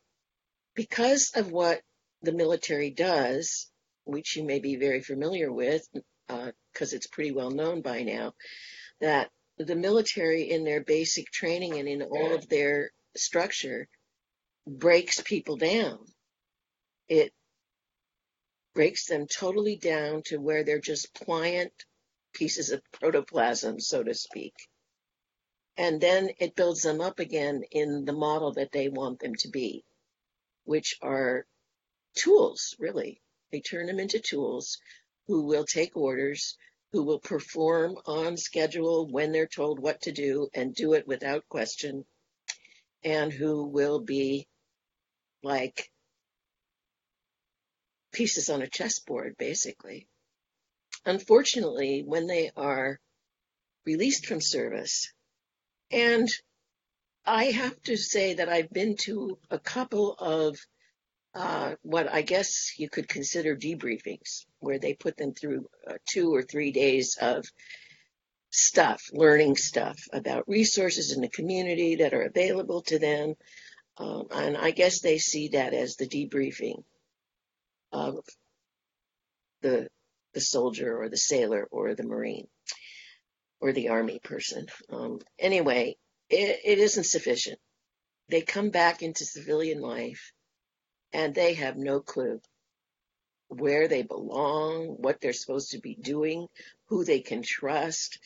because 0.75 1.31
of 1.35 1.51
what 1.51 1.81
the 2.21 2.31
military 2.31 2.91
does, 2.91 3.69
which 4.05 4.37
you 4.37 4.43
may 4.43 4.59
be 4.59 4.75
very 4.77 5.01
familiar 5.01 5.51
with, 5.51 5.85
because 6.27 6.93
uh, 6.93 6.95
it's 6.95 7.07
pretty 7.07 7.31
well 7.31 7.51
known 7.51 7.81
by 7.81 8.03
now, 8.03 8.33
that 9.01 9.29
the 9.57 9.75
military 9.75 10.49
in 10.49 10.63
their 10.63 10.81
basic 10.81 11.31
training 11.31 11.79
and 11.79 11.89
in 11.89 12.03
all 12.03 12.33
of 12.33 12.47
their 12.47 12.91
structure 13.17 13.87
breaks 14.67 15.21
people 15.21 15.57
down. 15.57 15.97
It 17.07 17.33
breaks 18.75 19.07
them 19.07 19.25
totally 19.25 19.75
down 19.75 20.21
to 20.27 20.37
where 20.37 20.63
they're 20.63 20.79
just 20.79 21.13
pliant 21.15 21.73
pieces 22.39 22.71
of 22.71 22.81
protoplasm, 22.93 23.81
so 23.81 24.01
to 24.01 24.13
speak. 24.13 24.53
And 25.75 25.99
then 25.99 26.29
it 26.39 26.55
builds 26.55 26.81
them 26.81 27.01
up 27.01 27.19
again 27.19 27.63
in 27.69 28.05
the 28.05 28.13
model 28.13 28.53
that 28.53 28.71
they 28.71 28.87
want 28.87 29.19
them 29.19 29.35
to 29.39 29.49
be, 29.49 29.83
which 30.63 30.97
are 31.01 31.45
tools, 32.15 32.75
really. 32.79 33.21
They 33.51 33.59
turn 33.59 33.87
them 33.87 33.99
into 33.99 34.19
tools 34.19 34.77
who 35.27 35.47
will 35.47 35.65
take 35.65 35.97
orders, 35.97 36.57
who 36.93 37.03
will 37.03 37.19
perform 37.19 37.97
on 38.05 38.37
schedule 38.37 39.11
when 39.11 39.33
they're 39.33 39.45
told 39.45 39.79
what 39.79 40.01
to 40.03 40.13
do 40.13 40.47
and 40.53 40.73
do 40.73 40.93
it 40.93 41.07
without 41.07 41.49
question, 41.49 42.05
and 43.03 43.33
who 43.33 43.65
will 43.65 43.99
be 43.99 44.47
like 45.43 45.91
pieces 48.13 48.49
on 48.49 48.61
a 48.61 48.69
chessboard, 48.69 49.35
basically. 49.37 50.07
Unfortunately, 51.05 52.03
when 52.05 52.27
they 52.27 52.51
are 52.55 52.99
released 53.85 54.25
from 54.25 54.41
service, 54.41 55.11
and 55.91 56.27
I 57.25 57.45
have 57.45 57.81
to 57.83 57.97
say 57.97 58.35
that 58.35 58.49
I've 58.49 58.69
been 58.71 58.95
to 59.01 59.37
a 59.49 59.59
couple 59.59 60.13
of 60.13 60.57
uh, 61.35 61.75
what 61.83 62.11
I 62.11 62.21
guess 62.21 62.77
you 62.79 62.89
could 62.89 63.07
consider 63.07 63.55
debriefings, 63.55 64.45
where 64.59 64.79
they 64.79 64.93
put 64.93 65.15
them 65.15 65.33
through 65.33 65.69
uh, 65.87 65.93
two 66.09 66.33
or 66.33 66.41
three 66.41 66.71
days 66.71 67.17
of 67.21 67.45
stuff, 68.49 69.01
learning 69.13 69.55
stuff 69.55 69.99
about 70.11 70.49
resources 70.49 71.11
in 71.11 71.21
the 71.21 71.29
community 71.29 71.97
that 71.97 72.13
are 72.13 72.23
available 72.23 72.81
to 72.83 72.97
them. 72.97 73.35
Um, 73.97 74.27
and 74.31 74.57
I 74.57 74.71
guess 74.71 75.01
they 75.01 75.17
see 75.17 75.49
that 75.49 75.73
as 75.73 75.95
the 75.95 76.07
debriefing 76.07 76.83
of 77.91 78.25
the 79.61 79.87
the 80.33 80.41
soldier 80.41 81.01
or 81.01 81.09
the 81.09 81.17
sailor 81.17 81.67
or 81.71 81.95
the 81.95 82.03
marine 82.03 82.47
or 83.59 83.73
the 83.73 83.89
army 83.89 84.19
person. 84.23 84.67
Um, 84.89 85.19
anyway, 85.37 85.95
it, 86.29 86.59
it 86.63 86.79
isn't 86.79 87.05
sufficient. 87.05 87.59
They 88.29 88.41
come 88.41 88.69
back 88.69 89.01
into 89.01 89.25
civilian 89.25 89.81
life 89.81 90.31
and 91.13 91.33
they 91.33 91.55
have 91.55 91.77
no 91.77 91.99
clue 91.99 92.39
where 93.47 93.87
they 93.87 94.03
belong, 94.03 94.95
what 94.99 95.19
they're 95.19 95.33
supposed 95.33 95.71
to 95.71 95.79
be 95.79 95.95
doing, 95.95 96.47
who 96.87 97.03
they 97.03 97.19
can 97.19 97.41
trust, 97.41 98.19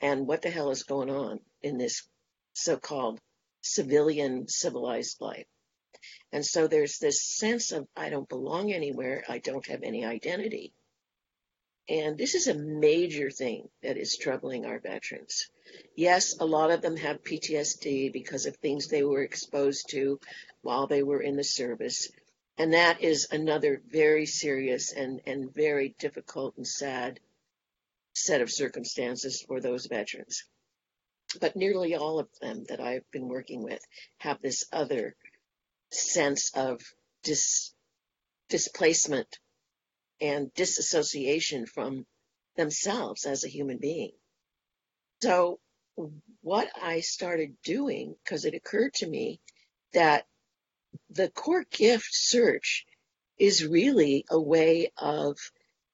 and 0.00 0.26
what 0.26 0.42
the 0.42 0.50
hell 0.50 0.70
is 0.70 0.84
going 0.84 1.10
on 1.10 1.40
in 1.62 1.78
this 1.78 2.06
so-called 2.52 3.18
civilian 3.60 4.46
civilized 4.46 5.20
life. 5.20 5.46
And 6.32 6.46
so 6.46 6.68
there's 6.68 6.98
this 6.98 7.22
sense 7.22 7.72
of 7.72 7.88
I 7.96 8.08
don't 8.10 8.28
belong 8.28 8.72
anywhere, 8.72 9.24
I 9.28 9.38
don't 9.38 9.66
have 9.66 9.82
any 9.82 10.04
identity. 10.04 10.72
And 11.88 12.18
this 12.18 12.34
is 12.34 12.48
a 12.48 12.54
major 12.54 13.30
thing 13.30 13.68
that 13.82 13.96
is 13.96 14.18
troubling 14.18 14.66
our 14.66 14.78
veterans. 14.78 15.48
Yes, 15.96 16.36
a 16.38 16.44
lot 16.44 16.70
of 16.70 16.82
them 16.82 16.96
have 16.96 17.22
PTSD 17.22 18.12
because 18.12 18.44
of 18.44 18.56
things 18.56 18.88
they 18.88 19.02
were 19.02 19.22
exposed 19.22 19.88
to 19.90 20.20
while 20.60 20.86
they 20.86 21.02
were 21.02 21.22
in 21.22 21.36
the 21.36 21.44
service. 21.44 22.10
And 22.58 22.74
that 22.74 23.00
is 23.00 23.28
another 23.30 23.80
very 23.88 24.26
serious 24.26 24.92
and, 24.92 25.22
and 25.26 25.54
very 25.54 25.94
difficult 25.98 26.56
and 26.56 26.66
sad 26.66 27.20
set 28.12 28.42
of 28.42 28.50
circumstances 28.50 29.40
for 29.40 29.60
those 29.60 29.86
veterans. 29.86 30.44
But 31.40 31.56
nearly 31.56 31.94
all 31.94 32.18
of 32.18 32.28
them 32.40 32.64
that 32.68 32.80
I've 32.80 33.08
been 33.12 33.28
working 33.28 33.62
with 33.62 33.80
have 34.18 34.42
this 34.42 34.66
other 34.72 35.14
sense 35.90 36.50
of 36.54 36.82
dis, 37.22 37.72
displacement 38.48 39.38
and 40.20 40.52
disassociation 40.54 41.66
from 41.66 42.06
themselves 42.56 43.24
as 43.24 43.44
a 43.44 43.48
human 43.48 43.78
being. 43.78 44.12
So 45.22 45.60
what 46.42 46.70
I 46.80 47.00
started 47.00 47.56
doing, 47.62 48.14
because 48.22 48.44
it 48.44 48.54
occurred 48.54 48.94
to 48.94 49.06
me 49.06 49.40
that 49.92 50.26
the 51.10 51.28
core 51.28 51.64
gift 51.70 52.08
search 52.10 52.84
is 53.38 53.66
really 53.66 54.24
a 54.30 54.40
way 54.40 54.92
of 54.96 55.36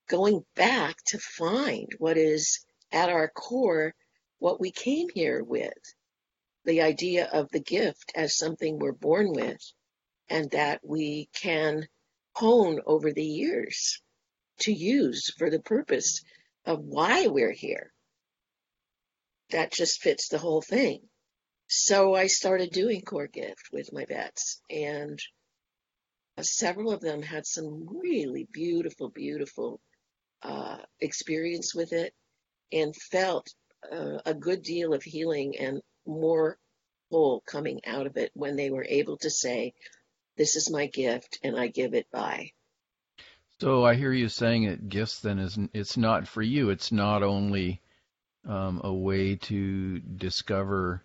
going 0.09 0.45
back 0.55 0.97
to 1.07 1.19
find 1.19 1.89
what 1.99 2.17
is 2.17 2.65
at 2.93 3.09
our 3.09 3.29
core 3.29 3.95
what 4.39 4.61
we 4.61 4.71
came 4.71 5.09
here 5.09 5.43
with 5.43 5.73
the 6.65 6.83
idea 6.83 7.27
of 7.33 7.51
the 7.51 7.61
gift 7.61 8.13
as 8.15 8.37
something 8.37 8.79
we're 8.79 8.93
born 8.93 9.33
with 9.33 9.61
and 10.29 10.51
that 10.51 10.81
we 10.83 11.29
can 11.33 11.87
hone 12.35 12.81
over 12.87 13.13
the 13.13 13.25
years 13.25 14.01
to 14.61 14.73
use 14.73 15.33
for 15.39 15.51
the 15.51 15.61
purpose 15.61 16.23
of 16.65 16.81
why 16.81 17.27
we're 17.27 17.53
here. 17.53 17.93
That 19.51 19.73
just 19.73 20.03
fits 20.03 20.29
the 20.29 20.39
whole 20.39 20.63
thing. 20.63 21.01
So 21.67 22.15
I 22.15 22.27
started 22.27 22.71
doing 22.71 23.03
core 23.03 23.27
gift 23.27 23.69
with 23.73 23.93
my 23.93 24.05
vets 24.05 24.61
and 24.71 25.19
uh, 26.37 26.43
several 26.43 26.93
of 26.93 27.01
them 27.01 27.23
had 27.23 27.47
some 27.47 27.87
really 27.89 28.47
beautiful, 28.53 29.09
beautiful 29.09 29.81
uh, 30.43 30.79
experience 31.01 31.75
with 31.75 31.93
it 31.93 32.13
and 32.73 32.95
felt 32.95 33.49
uh, 33.91 34.19
a 34.27 34.35
good 34.35 34.63
deal 34.63 34.95
of 34.95 35.03
healing 35.03 35.57
and 35.59 35.81
more 36.07 36.59
whole 37.11 37.43
coming 37.47 37.81
out 37.87 38.07
of 38.07 38.17
it 38.17 38.31
when 38.35 38.57
they 38.57 38.71
were 38.71 38.87
able 38.89 39.17
to 39.19 39.31
say, 39.31 39.73
this 40.37 40.57
is 40.57 40.71
my 40.71 40.87
gift 40.87 41.39
and 41.43 41.59
I 41.59 41.69
give 41.69 41.95
it 41.95 42.07
by. 42.13 42.51
So 43.61 43.85
I 43.85 43.95
hear 43.95 44.13
you 44.13 44.29
saying 44.29 44.67
that 44.67 44.89
gifts 44.89 45.21
then 45.21 45.39
is 45.39 45.59
it's 45.73 45.97
not 45.97 46.27
for 46.27 46.43
you. 46.43 46.71
It's 46.71 46.91
not 46.91 47.23
only 47.23 47.81
um, 48.47 48.81
a 48.85 48.93
way 48.93 49.37
to 49.37 50.01
discover 50.01 51.03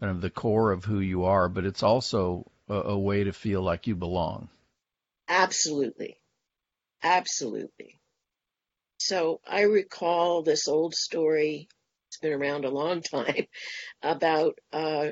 kind 0.00 0.10
of 0.10 0.20
the 0.20 0.30
core 0.30 0.72
of 0.72 0.84
who 0.84 1.00
you 1.00 1.24
are, 1.24 1.48
but 1.48 1.64
it's 1.64 1.82
also 1.82 2.50
a, 2.68 2.74
a 2.74 2.98
way 2.98 3.24
to 3.24 3.32
feel 3.32 3.62
like 3.62 3.86
you 3.86 3.94
belong. 3.94 4.48
Absolutely, 5.28 6.18
absolutely. 7.02 8.00
So 8.98 9.40
I 9.46 9.62
recall 9.62 10.42
this 10.42 10.68
old 10.68 10.94
story. 10.94 11.68
It's 12.08 12.18
been 12.18 12.32
around 12.32 12.64
a 12.64 12.70
long 12.70 13.02
time 13.14 13.46
about 14.02 14.58
uh, 14.72 15.08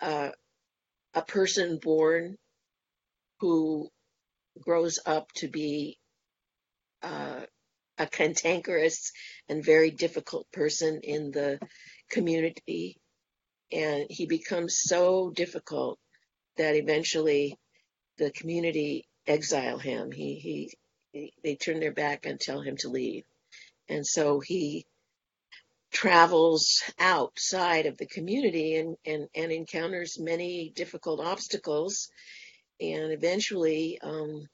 uh, 0.00 0.30
a 1.14 1.22
person 1.22 1.78
born 1.82 2.36
who 3.40 3.90
grows 4.60 4.98
up 5.04 5.30
to 5.32 5.48
be 5.48 5.98
uh, 7.02 7.40
a 7.98 8.06
cantankerous 8.06 9.12
and 9.48 9.64
very 9.64 9.90
difficult 9.90 10.50
person 10.52 11.00
in 11.02 11.30
the 11.30 11.58
community. 12.10 12.98
And 13.72 14.06
he 14.08 14.26
becomes 14.26 14.80
so 14.82 15.30
difficult 15.30 15.98
that 16.56 16.76
eventually 16.76 17.58
the 18.18 18.30
community 18.30 19.06
exile 19.26 19.78
him. 19.78 20.12
He, 20.12 20.34
he, 20.36 20.72
he 21.12 21.32
they 21.42 21.56
turn 21.56 21.80
their 21.80 21.92
back 21.92 22.26
and 22.26 22.38
tell 22.38 22.60
him 22.60 22.76
to 22.78 22.88
leave. 22.88 23.24
And 23.88 24.06
so 24.06 24.40
he 24.40 24.86
travels 25.92 26.82
outside 26.98 27.86
of 27.86 27.96
the 27.96 28.06
community 28.06 28.76
and, 28.76 28.96
and, 29.06 29.28
and 29.34 29.52
encounters 29.52 30.18
many 30.18 30.72
difficult 30.74 31.20
obstacles 31.20 32.08
and 32.80 33.12
eventually 33.12 33.98
um, 34.02 34.46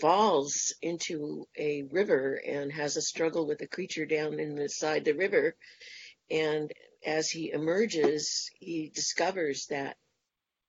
falls 0.00 0.74
into 0.82 1.46
a 1.58 1.82
river 1.90 2.40
and 2.46 2.72
has 2.72 2.96
a 2.96 3.02
struggle 3.02 3.46
with 3.46 3.60
a 3.62 3.66
creature 3.66 4.06
down 4.06 4.38
in 4.38 4.54
the 4.54 4.68
side 4.68 5.04
the 5.04 5.12
river. 5.12 5.54
And 6.30 6.70
as 7.04 7.30
he 7.30 7.50
emerges, 7.50 8.50
he 8.58 8.90
discovers 8.94 9.66
that 9.66 9.96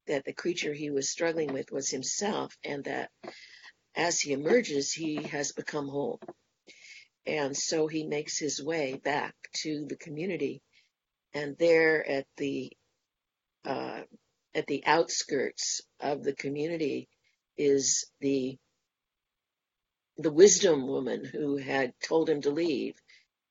that 0.07 0.25
the 0.25 0.33
creature 0.33 0.73
he 0.73 0.89
was 0.89 1.11
struggling 1.11 1.53
with 1.53 1.71
was 1.71 1.89
himself, 1.89 2.57
and 2.63 2.83
that 2.85 3.11
as 3.95 4.19
he 4.19 4.33
emerges, 4.33 4.91
he 4.91 5.23
has 5.23 5.51
become 5.51 5.87
whole. 5.87 6.19
And 7.25 7.55
so 7.55 7.87
he 7.87 8.03
makes 8.03 8.39
his 8.39 8.63
way 8.63 8.99
back 9.03 9.35
to 9.61 9.85
the 9.87 9.95
community, 9.95 10.63
and 11.33 11.55
there 11.57 12.05
at 12.05 12.25
the 12.37 12.71
uh, 13.63 14.01
at 14.53 14.67
the 14.67 14.83
outskirts 14.85 15.81
of 15.99 16.23
the 16.23 16.33
community 16.33 17.07
is 17.57 18.05
the 18.19 18.57
the 20.17 20.31
wisdom 20.31 20.87
woman 20.87 21.25
who 21.25 21.57
had 21.57 21.93
told 22.03 22.29
him 22.29 22.41
to 22.41 22.51
leave, 22.51 22.95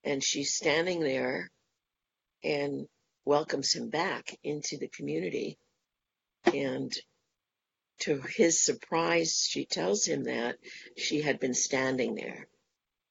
and 0.04 0.22
she's 0.22 0.54
standing 0.54 1.00
there 1.00 1.50
and 2.44 2.86
welcomes 3.24 3.72
him 3.72 3.88
back 3.88 4.36
into 4.44 4.76
the 4.78 4.88
community. 4.88 5.58
And 6.54 6.92
to 8.00 8.20
his 8.20 8.64
surprise, 8.64 9.46
she 9.48 9.64
tells 9.66 10.04
him 10.04 10.24
that 10.24 10.56
she 10.96 11.22
had 11.22 11.40
been 11.40 11.54
standing 11.54 12.14
there 12.14 12.46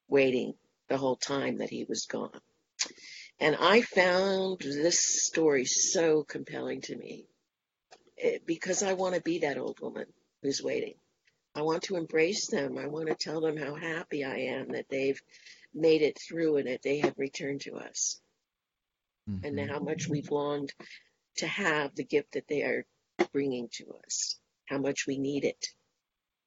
waiting 0.07 0.53
the 0.87 0.97
whole 0.97 1.17
time 1.17 1.57
that 1.57 1.69
he 1.69 1.83
was 1.83 2.05
gone. 2.05 2.41
And 3.39 3.55
I 3.59 3.81
found 3.81 4.59
this 4.61 4.99
story 4.99 5.65
so 5.65 6.23
compelling 6.23 6.81
to 6.81 6.95
me 6.95 7.25
because 8.45 8.83
I 8.83 8.93
want 8.93 9.15
to 9.15 9.21
be 9.21 9.39
that 9.39 9.57
old 9.57 9.79
woman 9.79 10.05
who's 10.41 10.61
waiting. 10.61 10.95
I 11.55 11.61
want 11.61 11.83
to 11.83 11.95
embrace 11.95 12.47
them. 12.47 12.77
I 12.77 12.87
want 12.87 13.07
to 13.07 13.15
tell 13.15 13.41
them 13.41 13.57
how 13.57 13.75
happy 13.75 14.23
I 14.23 14.37
am 14.37 14.69
that 14.69 14.89
they've 14.89 15.21
made 15.73 16.01
it 16.01 16.19
through 16.19 16.57
and 16.57 16.67
that 16.67 16.81
they 16.83 16.99
have 16.99 17.17
returned 17.17 17.61
to 17.61 17.75
us. 17.75 18.19
Mm-hmm. 19.29 19.57
And 19.57 19.69
how 19.69 19.79
much 19.79 20.07
we've 20.07 20.31
longed 20.31 20.73
to 21.37 21.47
have 21.47 21.95
the 21.95 22.03
gift 22.03 22.33
that 22.33 22.47
they 22.47 22.63
are 22.63 22.85
bringing 23.31 23.69
to 23.73 23.85
us, 24.05 24.37
how 24.65 24.77
much 24.77 25.05
we 25.07 25.17
need 25.17 25.45
it, 25.45 25.67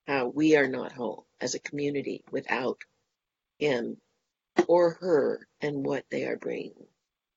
how 0.07 0.29
we 0.29 0.57
are 0.57 0.69
not 0.69 0.93
whole 0.93 1.27
as 1.41 1.55
a 1.55 1.61
community 1.61 2.25
without 2.31 2.79
him 3.59 3.97
or 4.67 4.95
her 5.01 5.47
and 5.61 5.85
what 5.85 6.05
they 6.11 6.25
are 6.25 6.37
bringing. 6.37 6.87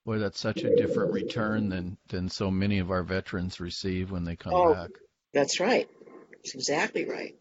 Boy, 0.05 0.19
that's 0.19 0.39
such 0.39 0.63
a 0.63 0.75
different 0.75 1.13
return 1.13 1.69
than 1.69 1.97
than 2.09 2.29
so 2.29 2.51
many 2.51 2.79
of 2.79 2.91
our 2.91 3.03
veterans 3.03 3.59
receive 3.59 4.11
when 4.11 4.23
they 4.23 4.35
come 4.35 4.53
oh, 4.53 4.73
back. 4.73 4.91
That's 5.33 5.59
right. 5.59 5.89
That's 6.31 6.53
exactly 6.53 7.09
right 7.09 7.35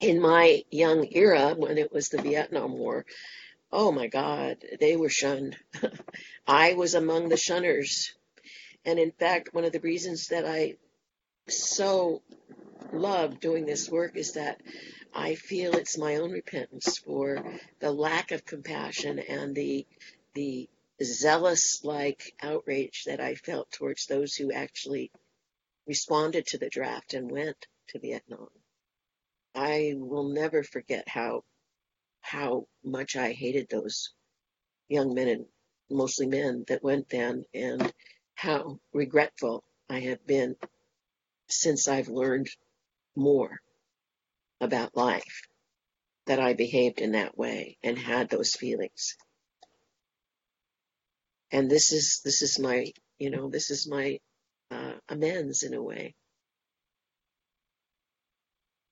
in 0.00 0.20
my 0.20 0.64
young 0.70 1.06
era 1.12 1.54
when 1.56 1.78
it 1.78 1.92
was 1.92 2.08
the 2.08 2.22
Vietnam 2.22 2.72
War, 2.72 3.04
oh 3.70 3.92
my 3.92 4.08
God, 4.08 4.56
they 4.80 4.96
were 4.96 5.10
shunned. 5.10 5.56
I 6.46 6.72
was 6.72 6.94
among 6.94 7.28
the 7.28 7.36
shunners. 7.36 8.12
And 8.84 8.98
in 8.98 9.12
fact, 9.12 9.52
one 9.52 9.64
of 9.64 9.72
the 9.72 9.80
reasons 9.80 10.28
that 10.28 10.46
I 10.46 10.76
so 11.48 12.22
love 12.92 13.40
doing 13.40 13.66
this 13.66 13.90
work 13.90 14.16
is 14.16 14.32
that 14.32 14.60
I 15.14 15.34
feel 15.34 15.74
it's 15.74 15.98
my 15.98 16.16
own 16.16 16.30
repentance 16.30 16.98
for 16.98 17.44
the 17.80 17.92
lack 17.92 18.30
of 18.30 18.46
compassion 18.46 19.18
and 19.18 19.54
the 19.54 19.86
the 20.34 20.68
zealous 21.02 21.82
like 21.84 22.34
outrage 22.42 23.04
that 23.06 23.20
I 23.20 23.34
felt 23.34 23.70
towards 23.70 24.06
those 24.06 24.34
who 24.34 24.52
actually 24.52 25.10
responded 25.86 26.46
to 26.46 26.58
the 26.58 26.68
draft 26.68 27.14
and 27.14 27.30
went 27.30 27.66
to 27.88 27.98
Vietnam. 27.98 28.48
I 29.54 29.94
will 29.96 30.28
never 30.28 30.62
forget 30.62 31.08
how 31.08 31.44
how 32.20 32.66
much 32.84 33.16
I 33.16 33.32
hated 33.32 33.68
those 33.68 34.12
young 34.88 35.14
men 35.14 35.28
and 35.28 35.46
mostly 35.90 36.26
men 36.26 36.64
that 36.68 36.82
went 36.82 37.08
then 37.08 37.44
and 37.54 37.92
how 38.34 38.78
regretful 38.92 39.64
I 39.88 40.00
have 40.00 40.24
been 40.26 40.56
since 41.48 41.88
I've 41.88 42.08
learned 42.08 42.48
more 43.16 43.60
about 44.60 44.96
life 44.96 45.42
that 46.26 46.38
I 46.38 46.52
behaved 46.54 47.00
in 47.00 47.12
that 47.12 47.36
way 47.36 47.78
and 47.82 47.98
had 47.98 48.28
those 48.28 48.54
feelings. 48.54 49.16
And 51.52 51.70
this 51.70 51.92
is 51.92 52.20
this 52.24 52.42
is 52.42 52.58
my 52.58 52.92
you 53.18 53.30
know 53.30 53.48
this 53.48 53.70
is 53.70 53.88
my 53.88 54.18
uh, 54.70 54.92
amends 55.08 55.62
in 55.62 55.74
a 55.74 55.82
way. 55.82 56.14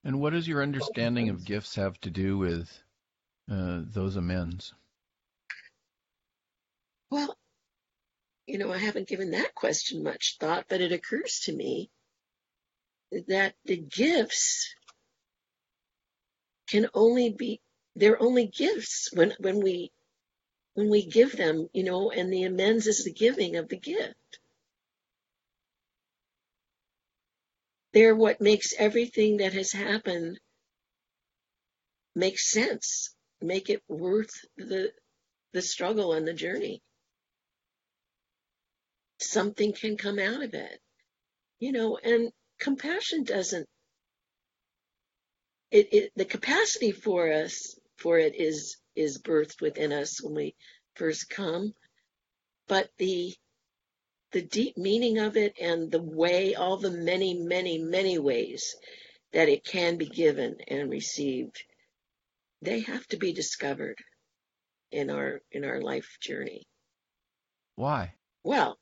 And 0.03 0.19
what 0.19 0.31
does 0.31 0.47
your 0.47 0.61
understanding 0.61 1.29
of 1.29 1.45
gifts 1.45 1.75
have 1.75 1.99
to 2.01 2.09
do 2.09 2.37
with 2.37 2.69
uh, 3.51 3.81
those 3.85 4.15
amends? 4.15 4.73
Well, 7.11 7.35
you 8.45 8.57
know, 8.57 8.71
I 8.71 8.77
haven't 8.77 9.07
given 9.07 9.31
that 9.31 9.55
question 9.55 10.03
much 10.03 10.37
thought, 10.39 10.65
but 10.69 10.81
it 10.81 10.91
occurs 10.91 11.41
to 11.45 11.53
me 11.53 11.89
that 13.27 13.55
the 13.65 13.77
gifts 13.77 14.73
can 16.69 16.87
only 16.93 17.31
be 17.31 17.61
they're 17.95 18.21
only 18.21 18.47
gifts 18.47 19.09
when 19.13 19.33
when 19.39 19.61
we 19.61 19.91
when 20.79 20.89
we 20.89 21.05
give 21.05 21.33
them, 21.35 21.67
you 21.73 21.83
know, 21.83 22.09
and 22.09 22.31
the 22.31 22.45
amends 22.45 22.87
is 22.87 23.03
the 23.03 23.11
giving 23.13 23.57
of 23.57 23.67
the 23.67 23.77
gift. 23.77 24.15
They're 27.93 28.15
what 28.15 28.39
makes 28.39 28.73
everything 28.79 29.37
that 29.37 29.53
has 29.53 29.73
happened 29.73 30.39
make 32.15 32.39
sense, 32.39 33.13
make 33.41 33.69
it 33.69 33.83
worth 33.89 34.31
the 34.57 34.93
the 35.53 35.61
struggle 35.61 36.13
and 36.13 36.25
the 36.25 36.33
journey. 36.33 36.81
Something 39.19 39.73
can 39.73 39.97
come 39.97 40.17
out 40.17 40.43
of 40.43 40.53
it, 40.53 40.79
you 41.59 41.73
know, 41.73 41.97
and 42.01 42.31
compassion 42.61 43.25
doesn't. 43.25 43.67
It, 45.71 45.89
it 45.93 46.11
the 46.15 46.25
capacity 46.25 46.93
for 46.93 47.31
us 47.33 47.77
for 47.97 48.17
it 48.17 48.35
is 48.35 48.77
is 48.99 49.21
birthed 49.21 49.61
within 49.61 49.91
us 49.91 50.21
when 50.21 50.35
we 50.35 50.55
first 50.95 51.29
come, 51.29 51.73
but 52.67 52.89
the 52.97 53.33
the 54.31 54.41
deep 54.43 54.77
meaning 54.77 55.17
of 55.17 55.37
it 55.37 55.55
and 55.59 55.91
the 55.91 56.01
way, 56.01 56.53
all 56.53 56.77
the 56.77 56.91
many, 56.91 57.33
many, 57.33 57.79
many 57.79 58.19
ways 58.19 58.75
that 59.31 59.49
it 59.49 59.65
can 59.65 59.97
be 59.97 60.05
given 60.05 60.55
and 60.67 60.91
received, 60.91 61.63
they 62.61 62.81
have 62.81 63.07
to 63.07 63.17
be 63.17 63.33
discovered 63.33 63.97
in 64.91 65.09
our 65.09 65.41
in 65.51 65.65
our 65.65 65.81
life 65.81 66.17
journey. 66.21 66.67
Why? 67.75 68.13
Well, 68.43 68.77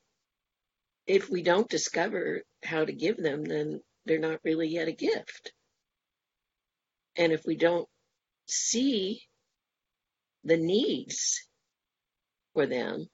if 1.06 1.30
we 1.30 1.42
don't 1.42 1.68
discover 1.68 2.42
how 2.62 2.84
to 2.84 2.92
give 2.92 3.16
them, 3.16 3.44
then 3.44 3.80
they're 4.04 4.18
not 4.18 4.40
really 4.44 4.68
yet 4.68 4.88
a 4.88 4.92
gift. 4.92 5.52
And 7.16 7.32
if 7.32 7.44
we 7.46 7.56
don't 7.56 7.88
see 8.46 9.22
the 10.48 10.56
needs 10.56 11.46
for 12.54 12.66
them, 12.66 13.06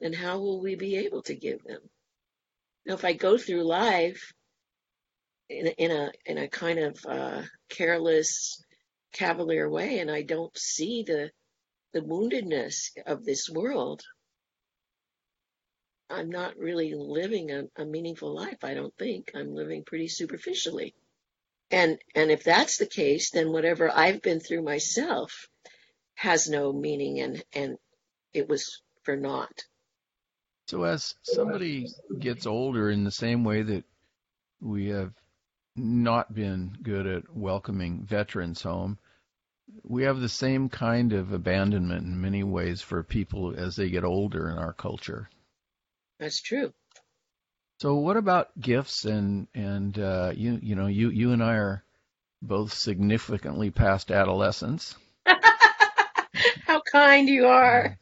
then 0.00 0.12
how 0.12 0.38
will 0.38 0.60
we 0.60 0.74
be 0.74 0.96
able 0.98 1.22
to 1.22 1.34
give 1.34 1.62
them? 1.64 1.80
Now, 2.86 2.94
if 2.94 3.04
I 3.04 3.12
go 3.12 3.38
through 3.38 3.64
life 3.64 4.32
in 5.48 5.66
a, 5.68 5.70
in 5.70 5.90
a, 5.90 6.12
in 6.26 6.38
a 6.38 6.48
kind 6.48 6.78
of 6.78 6.98
uh, 7.06 7.42
careless, 7.68 8.64
cavalier 9.12 9.68
way, 9.68 9.98
and 9.98 10.10
I 10.10 10.22
don't 10.22 10.56
see 10.56 11.04
the 11.06 11.30
the 11.94 12.00
woundedness 12.02 12.90
of 13.06 13.24
this 13.24 13.48
world, 13.48 14.02
I'm 16.10 16.28
not 16.28 16.58
really 16.58 16.94
living 16.94 17.50
a, 17.50 17.64
a 17.76 17.86
meaningful 17.86 18.34
life. 18.34 18.62
I 18.62 18.74
don't 18.74 18.94
think 18.98 19.30
I'm 19.34 19.54
living 19.54 19.84
pretty 19.84 20.08
superficially. 20.08 20.94
And 21.70 21.98
and 22.14 22.30
if 22.30 22.44
that's 22.44 22.78
the 22.78 22.86
case, 22.86 23.30
then 23.30 23.52
whatever 23.52 23.90
I've 23.90 24.22
been 24.22 24.40
through 24.40 24.62
myself 24.62 25.48
has 26.18 26.48
no 26.48 26.72
meaning, 26.72 27.20
and 27.20 27.42
and 27.52 27.78
it 28.32 28.48
was 28.48 28.82
for 29.04 29.16
naught. 29.16 29.62
So 30.66 30.82
as 30.82 31.14
somebody 31.22 31.86
gets 32.18 32.44
older 32.44 32.90
in 32.90 33.04
the 33.04 33.12
same 33.12 33.44
way 33.44 33.62
that 33.62 33.84
we 34.60 34.88
have 34.88 35.14
not 35.76 36.34
been 36.34 36.76
good 36.82 37.06
at 37.06 37.34
welcoming 37.34 38.04
veterans 38.04 38.62
home, 38.62 38.98
we 39.84 40.02
have 40.02 40.18
the 40.20 40.28
same 40.28 40.68
kind 40.68 41.12
of 41.12 41.32
abandonment 41.32 42.04
in 42.04 42.20
many 42.20 42.42
ways 42.42 42.82
for 42.82 43.04
people 43.04 43.54
as 43.56 43.76
they 43.76 43.88
get 43.88 44.04
older 44.04 44.50
in 44.50 44.58
our 44.58 44.72
culture. 44.72 45.30
That's 46.18 46.42
true. 46.42 46.74
So 47.80 47.94
what 47.94 48.16
about 48.16 48.58
gifts 48.60 49.04
and 49.04 49.46
and 49.54 49.96
uh, 49.96 50.32
you 50.34 50.58
you 50.60 50.74
know 50.74 50.88
you 50.88 51.10
you 51.10 51.30
and 51.30 51.44
I 51.44 51.54
are 51.54 51.84
both 52.42 52.72
significantly 52.72 53.70
past 53.70 54.10
adolescence. 54.10 54.96
How 56.66 56.80
kind 56.80 57.28
you 57.28 57.46
are. 57.46 57.98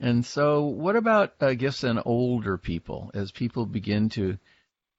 And 0.00 0.24
so 0.24 0.64
what 0.64 0.96
about 0.96 1.34
uh, 1.40 1.54
gifts 1.54 1.82
and 1.82 2.00
older 2.04 2.58
people 2.58 3.10
as 3.14 3.32
people 3.32 3.64
begin 3.64 4.10
to 4.10 4.38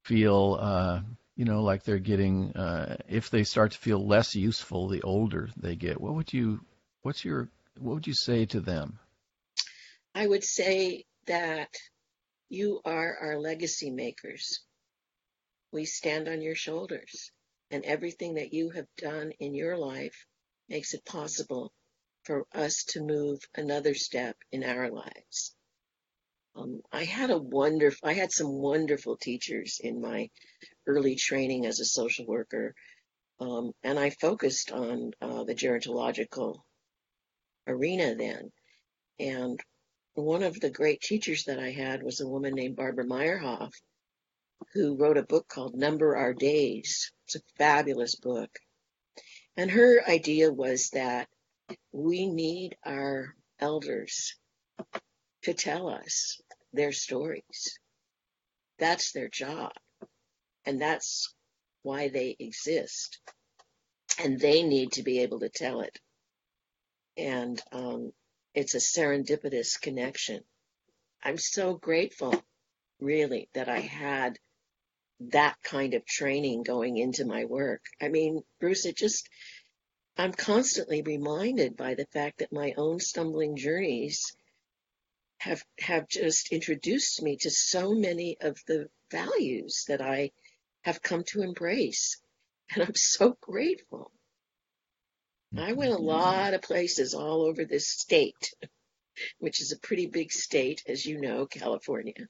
feel 0.03 0.57
uh, 0.59 1.01
you 1.35 1.45
know 1.45 1.61
like 1.61 1.83
they're 1.83 1.99
getting 1.99 2.55
uh, 2.55 2.97
if 3.07 3.29
they 3.29 3.43
start 3.43 3.73
to 3.73 3.77
feel 3.77 4.05
less 4.05 4.35
useful 4.35 4.87
the 4.87 5.03
older 5.03 5.49
they 5.57 5.75
get. 5.75 6.01
What 6.01 6.15
would 6.15 6.33
you 6.33 6.61
what's 7.03 7.23
your 7.23 7.49
what 7.79 7.95
would 7.95 8.07
you 8.07 8.15
say 8.15 8.45
to 8.47 8.59
them? 8.59 8.99
I 10.15 10.25
would 10.25 10.43
say 10.43 11.05
that 11.27 11.69
you 12.49 12.81
are 12.85 13.17
our 13.21 13.37
legacy 13.37 13.91
makers. 13.91 14.61
We 15.71 15.85
stand 15.85 16.27
on 16.27 16.41
your 16.41 16.55
shoulders, 16.55 17.31
and 17.69 17.85
everything 17.85 18.35
that 18.35 18.53
you 18.53 18.71
have 18.71 18.87
done 18.97 19.31
in 19.39 19.53
your 19.53 19.77
life 19.77 20.25
makes 20.69 20.93
it 20.93 21.05
possible 21.05 21.71
for 22.27 22.45
us 22.53 22.83
to 22.83 23.01
move 23.01 23.39
another 23.55 23.95
step 23.95 24.35
in 24.51 24.65
our 24.65 24.91
lives. 24.91 25.55
Um, 26.57 26.81
I 26.91 27.05
had 27.05 27.29
a 27.29 27.37
wonderful, 27.37 28.09
I 28.09 28.13
had 28.13 28.33
some 28.33 28.51
wonderful 28.51 29.15
teachers 29.15 29.79
in 29.81 30.01
my 30.01 30.29
early 30.85 31.15
training 31.15 31.65
as 31.65 31.79
a 31.79 31.85
social 31.85 32.25
worker, 32.25 32.75
um, 33.39 33.71
and 33.81 33.97
I 33.97 34.09
focused 34.09 34.71
on 34.73 35.13
uh, 35.21 35.45
the 35.45 35.55
gerontological 35.55 36.59
arena 37.65 38.13
then. 38.15 38.51
And 39.19 39.59
one 40.15 40.43
of 40.43 40.59
the 40.59 40.69
great 40.69 40.99
teachers 40.99 41.45
that 41.45 41.59
I 41.59 41.71
had 41.71 42.03
was 42.03 42.19
a 42.19 42.27
woman 42.27 42.55
named 42.55 42.75
Barbara 42.75 43.05
Myerhoff, 43.05 43.71
who 44.73 44.97
wrote 44.97 45.17
a 45.17 45.23
book 45.23 45.47
called 45.47 45.75
Number 45.75 46.17
Our 46.17 46.33
Days. 46.33 47.09
It's 47.25 47.35
a 47.37 47.55
fabulous 47.57 48.15
book. 48.15 48.49
And 49.55 49.71
her 49.71 50.01
idea 50.09 50.51
was 50.51 50.89
that 50.89 51.29
we 51.91 52.27
need 52.27 52.75
our 52.85 53.35
elders 53.59 54.35
to 55.43 55.53
tell 55.53 55.89
us 55.89 56.41
their 56.73 56.91
stories. 56.91 57.79
That's 58.79 59.11
their 59.11 59.29
job. 59.29 59.71
And 60.65 60.81
that's 60.81 61.33
why 61.83 62.09
they 62.09 62.35
exist. 62.39 63.19
And 64.23 64.39
they 64.39 64.63
need 64.63 64.93
to 64.93 65.03
be 65.03 65.19
able 65.19 65.39
to 65.39 65.49
tell 65.49 65.81
it. 65.81 65.97
And 67.17 67.61
um, 67.71 68.11
it's 68.53 68.75
a 68.75 68.79
serendipitous 68.79 69.79
connection. 69.79 70.41
I'm 71.23 71.37
so 71.37 71.73
grateful, 71.73 72.35
really, 72.99 73.49
that 73.53 73.69
I 73.69 73.79
had 73.79 74.37
that 75.19 75.55
kind 75.63 75.95
of 75.95 76.05
training 76.05 76.63
going 76.63 76.97
into 76.97 77.25
my 77.25 77.45
work. 77.45 77.81
I 78.01 78.09
mean, 78.09 78.43
Bruce, 78.59 78.85
it 78.85 78.95
just, 78.95 79.27
I'm 80.17 80.33
constantly 80.33 81.03
reminded 81.03 81.77
by 81.77 81.93
the 81.93 82.07
fact 82.07 82.39
that 82.39 82.51
my 82.51 82.73
own 82.75 82.99
stumbling 82.99 83.55
journeys 83.55 84.35
have, 85.39 85.63
have 85.79 86.07
just 86.07 86.51
introduced 86.51 87.21
me 87.21 87.37
to 87.37 87.51
so 87.51 87.93
many 87.93 88.37
of 88.41 88.57
the 88.65 88.89
values 89.11 89.85
that 89.87 90.01
I 90.01 90.31
have 90.81 91.03
come 91.03 91.23
to 91.25 91.43
embrace. 91.43 92.19
And 92.73 92.83
I'm 92.83 92.95
so 92.95 93.37
grateful. 93.39 94.11
I 95.55 95.73
went 95.73 95.93
a 95.93 95.95
mm-hmm. 95.95 96.05
lot 96.05 96.53
of 96.53 96.61
places 96.61 97.13
all 97.13 97.43
over 97.43 97.63
this 97.63 97.87
state, 97.87 98.53
which 99.39 99.61
is 99.61 99.71
a 99.71 99.79
pretty 99.79 100.07
big 100.07 100.31
state, 100.31 100.83
as 100.87 101.05
you 101.05 101.21
know, 101.21 101.45
California. 101.45 102.27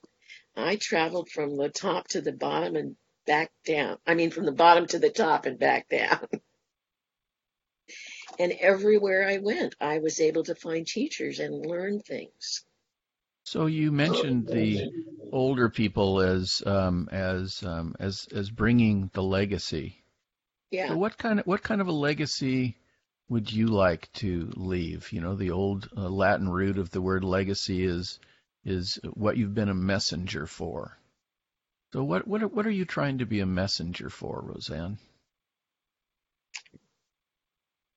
I 0.56 0.76
traveled 0.76 1.30
from 1.30 1.56
the 1.56 1.70
top 1.70 2.10
to 2.10 2.22
the 2.22 2.34
bottom 2.34 2.76
and 2.76 2.96
back 3.26 3.52
down. 3.66 3.98
I 4.06 4.14
mean, 4.14 4.32
from 4.32 4.46
the 4.46 4.52
bottom 4.52 4.86
to 4.88 5.00
the 5.00 5.10
top 5.10 5.46
and 5.46 5.58
back 5.58 5.88
down. 5.90 6.28
and 8.40 8.52
everywhere 8.54 9.28
I 9.28 9.38
went, 9.38 9.76
I 9.80 10.00
was 10.00 10.20
able 10.20 10.44
to 10.44 10.56
find 10.56 10.86
teachers 10.86 11.40
and 11.40 11.66
learn 11.66 12.00
things. 12.00 12.64
So 13.44 13.66
you 13.66 13.92
mentioned 13.92 14.48
the 14.48 14.92
older 15.32 15.70
people 15.70 16.20
as 16.20 16.62
um, 16.66 17.08
as 17.12 17.64
um, 17.64 17.96
as 18.00 18.28
as 18.34 18.50
bringing 18.50 19.10
the 19.14 19.24
legacy. 19.24 20.04
Yeah. 20.70 20.90
So 20.90 20.98
what 20.98 21.18
kind 21.18 21.40
of 21.40 21.48
what 21.48 21.64
kind 21.64 21.80
of 21.80 21.88
a 21.88 21.94
legacy 21.94 22.76
would 23.30 23.52
you 23.52 23.68
like 23.68 24.12
to 24.14 24.52
leave? 24.56 25.12
You 25.14 25.22
know, 25.22 25.36
the 25.36 25.52
old 25.52 25.90
uh, 25.96 26.10
Latin 26.10 26.50
root 26.50 26.78
of 26.78 26.92
the 26.92 27.02
word 27.02 27.24
legacy 27.24 27.86
is 27.86 28.20
is 28.66 29.00
what 29.14 29.38
you've 29.38 29.56
been 29.56 29.70
a 29.70 29.74
messenger 29.74 30.46
for. 30.46 30.98
So 31.94 32.04
what 32.04 32.28
what 32.28 32.52
what 32.54 32.68
are 32.68 32.72
you 32.72 32.86
trying 32.86 33.20
to 33.20 33.26
be 33.26 33.40
a 33.40 33.46
messenger 33.46 34.10
for, 34.10 34.42
Roseanne? 34.42 34.98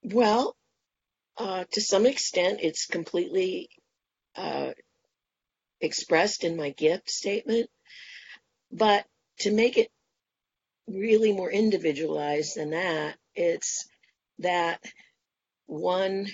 Well, 0.02 0.56
uh, 1.36 1.64
to 1.72 1.80
some 1.80 2.06
extent, 2.06 2.60
it's 2.62 2.86
completely 2.86 3.68
uh, 4.36 4.72
expressed 5.80 6.44
in 6.44 6.56
my 6.56 6.70
gift 6.70 7.10
statement, 7.10 7.70
but 8.72 9.06
to 9.40 9.50
make 9.52 9.78
it 9.78 9.90
really 10.86 11.32
more 11.32 11.50
individualized 11.50 12.56
than 12.56 12.70
that, 12.70 13.16
it's 13.34 13.88
that 14.38 14.82
one 15.66 16.26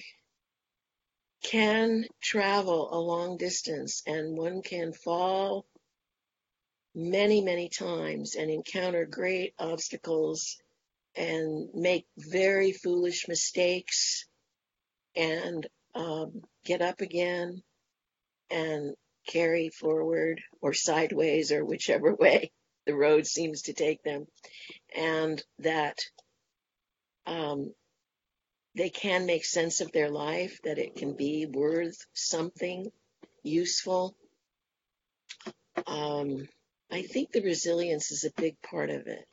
can 1.42 2.05
travel 2.20 2.88
a 2.92 2.98
long 2.98 3.37
distance 3.37 4.02
and 4.07 4.37
one 4.37 4.62
can 4.62 4.92
fall 4.92 5.66
many, 6.94 7.42
many 7.42 7.68
times 7.68 8.35
and 8.35 8.50
encounter 8.50 9.05
great 9.05 9.55
obstacles 9.59 10.57
and 11.16 11.68
make 11.74 12.07
very 12.18 12.72
foolish 12.72 13.26
mistakes 13.29 14.26
and 15.16 15.66
um, 15.94 16.42
get 16.64 16.83
up 16.83 17.00
again 17.00 17.62
and 18.50 18.94
carry 19.26 19.70
forward 19.70 20.40
or 20.61 20.72
sideways 20.74 21.52
or 21.52 21.64
whichever 21.64 22.14
way 22.18 22.52
the 22.87 22.94
road 22.94 23.26
seems 23.26 23.62
to 23.62 23.72
take 23.72 24.02
them. 24.02 24.26
And 24.96 25.42
that 25.61 25.98
um, 27.26 27.72
they 28.76 28.90
can 28.90 29.26
make 29.26 29.44
sense 29.44 29.81
of 29.81 29.90
their 29.92 30.11
life, 30.11 30.61
that 30.64 30.79
it 30.79 30.96
can 30.96 31.16
be 31.16 31.46
worth 31.46 31.96
something 32.12 32.90
useful. 33.42 34.14
Um, 35.87 36.46
I 36.90 37.02
think 37.02 37.33
the 37.33 37.42
resilience 37.42 38.12
is 38.12 38.24
a 38.24 38.40
big 38.40 38.61
part 38.62 38.90
of 38.90 39.07
it. 39.07 39.26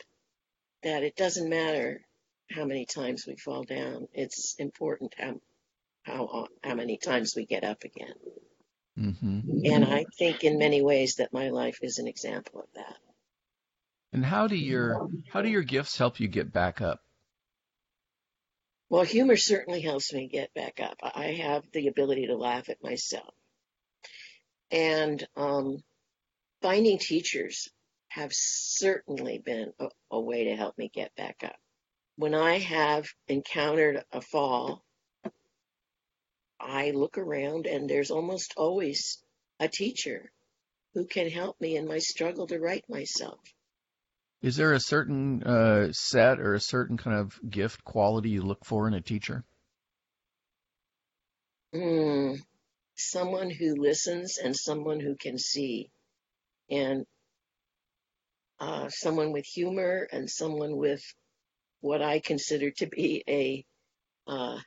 That 0.84 1.04
it 1.04 1.15
doesn't 1.15 1.50
matter 1.50 2.02
how 2.52 2.65
many 2.65 2.86
times 2.86 3.26
we 3.28 3.36
fall 3.36 3.63
down; 3.63 4.08
it's 4.13 4.56
important 4.60 5.13
how 5.17 5.39
how 6.04 6.48
how 6.63 6.76
many 6.76 6.98
times 6.98 7.34
we 7.36 7.46
get 7.46 7.63
up 7.63 7.84
again. 7.84 8.15
Mm-hmm. 8.98 9.65
And 9.65 9.86
I 9.86 10.06
think 10.19 10.43
in 10.43 10.60
many 10.60 10.82
ways 10.82 11.15
that 11.15 11.34
my 11.34 11.50
life 11.50 11.80
is 11.82 11.98
an 11.98 12.08
example 12.08 12.62
of 12.62 12.67
that. 12.76 12.98
And 14.12 14.24
how 14.24 14.48
do 14.48 14.56
your 14.56 15.10
how 15.32 15.41
do 15.41 15.50
your 15.50 15.63
gifts 15.63 15.98
help 15.98 16.19
you 16.19 16.28
get 16.28 16.54
back 16.54 16.82
up? 16.82 17.00
Well, 18.89 19.04
humor 19.04 19.38
certainly 19.38 19.82
helps 19.82 20.13
me 20.13 20.28
get 20.28 20.54
back 20.54 20.80
up. 20.80 20.98
I 21.02 21.32
have 21.41 21.63
the 21.72 21.88
ability 21.88 22.28
to 22.28 22.36
laugh 22.36 22.69
at 22.69 22.84
myself. 22.84 23.34
And 24.69 25.26
um, 25.36 25.78
finding 26.62 27.00
teachers 27.00 27.69
have 28.13 28.32
certainly 28.32 29.39
been 29.39 29.73
a, 29.80 29.88
a 30.12 30.21
way 30.21 30.43
to 30.43 30.56
help 30.56 30.78
me 30.78 30.88
get 30.93 31.15
back 31.15 31.38
up. 31.43 31.56
When 32.15 32.36
I 32.36 32.60
have 32.60 33.08
encountered 33.28 34.04
a 34.12 34.21
fall, 34.21 34.84
I 36.60 36.91
look 36.91 37.17
around 37.17 37.65
and 37.65 37.89
there's 37.89 38.12
almost 38.12 38.54
always 38.56 39.17
a 39.60 39.67
teacher 39.67 40.32
who 40.93 41.08
can 41.08 41.28
help 41.28 41.60
me 41.60 41.76
in 41.76 41.88
my 41.88 41.97
struggle 41.97 42.45
to 42.47 42.60
right 42.60 42.84
myself. 42.88 43.39
Is 44.43 44.58
there 44.58 44.73
a 44.73 44.80
certain 44.80 45.41
uh, 45.41 45.91
set 45.91 46.39
or 46.39 46.54
a 46.54 46.60
certain 46.60 46.97
kind 46.97 47.17
of 47.17 47.39
gift 47.49 47.84
quality 47.84 48.30
you 48.30 48.43
look 48.43 48.63
for 48.63 48.88
in 48.88 48.93
a 48.93 49.02
teacher? 49.02 49.43
Mm, 51.73 52.39
someone 52.95 53.49
who 53.49 53.76
listens 53.76 54.38
and 54.38 54.56
someone 54.56 54.99
who 54.99 55.15
can 55.15 55.39
see, 55.39 55.89
and 56.69 57.08
uh, 58.63 58.88
someone 58.88 59.34
with 59.34 59.45
humor 59.45 60.08
and 60.12 60.30
someone 60.30 60.78
with 60.78 61.04
what 61.82 62.02
I 62.02 62.19
consider 62.19 62.71
to 62.71 62.88
be 62.88 63.21
a, 63.28 63.65
uh, 64.26 64.58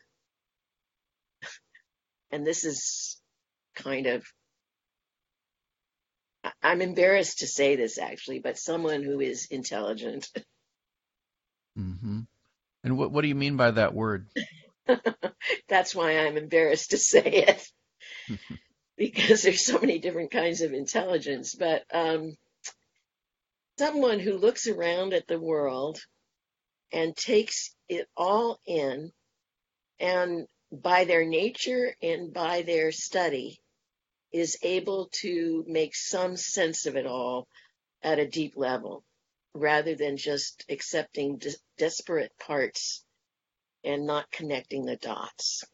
and 2.31 2.47
this 2.47 2.67
is 2.67 3.19
kind 3.75 4.07
of 4.07 4.25
I'm 6.63 6.83
embarrassed 6.83 7.41
to 7.41 7.47
say 7.47 7.77
this 7.77 7.99
actually, 7.99 8.39
but 8.41 8.59
someone 8.59 9.03
who 9.03 9.21
is 9.21 9.47
intelligent. 9.51 10.29
Mm-hmm. 11.79 12.21
And 12.85 12.97
what 12.97 13.13
what 13.13 13.21
do 13.21 13.29
you 13.29 13.35
mean 13.35 13.59
by 13.59 13.71
that 13.71 13.93
word? 13.93 14.29
That's 15.69 15.95
why 15.95 16.21
I'm 16.21 16.39
embarrassed 16.39 16.93
to 16.93 16.97
say 16.97 17.21
it, 17.21 18.39
because 18.97 19.43
there's 19.43 19.63
so 19.67 19.79
many 19.79 19.99
different 19.99 20.31
kinds 20.31 20.63
of 20.63 20.73
intelligence. 20.73 21.55
But 21.55 21.85
um, 21.93 22.35
someone 23.79 24.19
who 24.19 24.39
looks 24.39 24.67
around 24.67 25.13
at 25.13 25.27
the 25.27 25.39
world 25.39 25.99
and 26.93 27.17
takes 27.17 27.75
it 27.89 28.07
all 28.17 28.59
in 28.67 29.13
and 30.01 30.47
by 30.73 31.05
their 31.05 31.25
nature 31.25 31.95
and 32.03 32.33
by 32.33 32.63
their 32.63 32.93
study 32.93 33.61
is 34.33 34.59
able 34.63 35.09
to 35.13 35.65
make 35.67 35.95
some 35.95 36.37
sense 36.37 36.87
of 36.87 36.97
it 36.97 37.07
all 37.07 37.47
at 38.03 38.19
a 38.19 38.27
deep 38.29 38.55
level 38.57 39.05
rather 39.55 39.95
than 39.95 40.17
just 40.17 40.65
accepting 40.69 41.39
de- 41.39 41.55
disparate 41.79 42.33
parts 42.39 43.05
and 43.85 44.07
not 44.07 44.31
connecting 44.31 44.85
the 44.85 44.97
dots. 44.97 45.65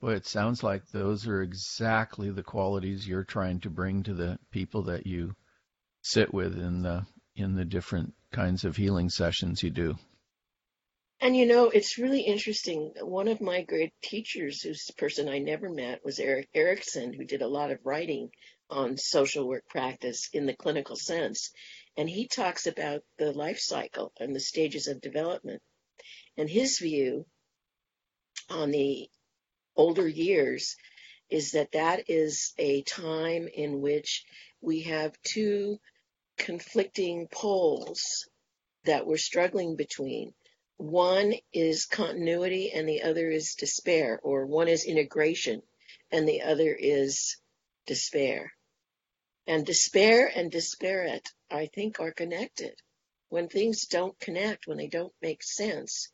Well, 0.00 0.14
it 0.14 0.26
sounds 0.26 0.62
like 0.62 0.86
those 0.88 1.26
are 1.26 1.42
exactly 1.42 2.30
the 2.30 2.42
qualities 2.42 3.08
you're 3.08 3.24
trying 3.24 3.60
to 3.60 3.70
bring 3.70 4.02
to 4.04 4.14
the 4.14 4.38
people 4.50 4.82
that 4.82 5.06
you 5.06 5.34
sit 6.02 6.32
with 6.32 6.58
in 6.58 6.82
the 6.82 7.06
in 7.36 7.54
the 7.54 7.64
different 7.64 8.14
kinds 8.32 8.64
of 8.64 8.76
healing 8.76 9.10
sessions 9.10 9.62
you 9.62 9.70
do. 9.70 9.96
And 11.20 11.36
you 11.36 11.46
know, 11.46 11.70
it's 11.70 11.98
really 11.98 12.20
interesting. 12.20 12.92
One 13.00 13.28
of 13.28 13.40
my 13.40 13.62
great 13.62 13.92
teachers, 14.02 14.60
who's 14.60 14.88
a 14.90 14.94
person 14.94 15.28
I 15.28 15.38
never 15.38 15.70
met, 15.70 16.04
was 16.04 16.18
Erik 16.18 16.48
Erikson, 16.54 17.12
who 17.12 17.24
did 17.24 17.40
a 17.40 17.48
lot 17.48 17.70
of 17.70 17.78
writing 17.84 18.30
on 18.68 18.96
social 18.96 19.46
work 19.46 19.66
practice 19.68 20.28
in 20.32 20.46
the 20.46 20.56
clinical 20.56 20.96
sense. 20.96 21.50
And 21.96 22.10
he 22.10 22.26
talks 22.26 22.66
about 22.66 23.02
the 23.18 23.32
life 23.32 23.58
cycle 23.58 24.12
and 24.18 24.34
the 24.34 24.40
stages 24.40 24.86
of 24.86 25.00
development. 25.00 25.62
And 26.36 26.50
his 26.50 26.78
view 26.78 27.26
on 28.50 28.70
the 28.70 29.08
older 29.76 30.06
years 30.06 30.76
is 31.30 31.52
that 31.52 31.72
that 31.72 32.10
is 32.10 32.52
a 32.58 32.82
time 32.82 33.48
in 33.48 33.80
which 33.80 34.24
we 34.60 34.82
have 34.82 35.16
two 35.22 35.78
conflicting 36.36 37.28
poles 37.30 38.28
that 38.84 39.06
we're 39.06 39.16
struggling 39.16 39.76
between. 39.76 40.34
One 40.76 41.34
is 41.52 41.86
continuity 41.86 42.72
and 42.72 42.88
the 42.88 43.02
other 43.02 43.30
is 43.30 43.54
despair, 43.54 44.20
or 44.22 44.46
one 44.46 44.68
is 44.68 44.84
integration 44.84 45.62
and 46.10 46.28
the 46.28 46.42
other 46.42 46.76
is 46.78 47.36
despair. 47.86 48.52
And 49.46 49.64
despair 49.64 50.30
and 50.34 50.50
disparate, 50.50 51.28
I 51.50 51.66
think, 51.66 52.00
are 52.00 52.12
connected. 52.12 52.74
When 53.28 53.48
things 53.48 53.86
don't 53.86 54.18
connect, 54.18 54.66
when 54.66 54.78
they 54.78 54.88
don't 54.88 55.12
make 55.20 55.42
sense, 55.42 56.10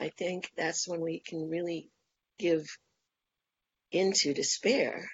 I 0.00 0.10
think 0.10 0.50
that's 0.56 0.86
when 0.86 1.00
we 1.00 1.20
can 1.20 1.48
really 1.48 1.90
give 2.38 2.66
into 3.90 4.32
despair. 4.32 5.10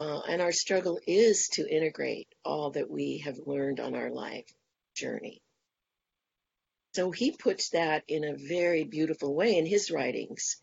Uh, 0.00 0.20
and 0.28 0.42
our 0.42 0.52
struggle 0.52 0.98
is 1.06 1.48
to 1.48 1.68
integrate 1.68 2.28
all 2.44 2.70
that 2.70 2.90
we 2.90 3.18
have 3.18 3.38
learned 3.46 3.80
on 3.80 3.94
our 3.94 4.10
life 4.10 4.52
journey. 4.94 5.40
So 6.94 7.10
he 7.10 7.32
puts 7.32 7.70
that 7.70 8.04
in 8.08 8.24
a 8.24 8.36
very 8.36 8.84
beautiful 8.84 9.34
way 9.34 9.56
in 9.56 9.66
his 9.66 9.90
writings. 9.90 10.56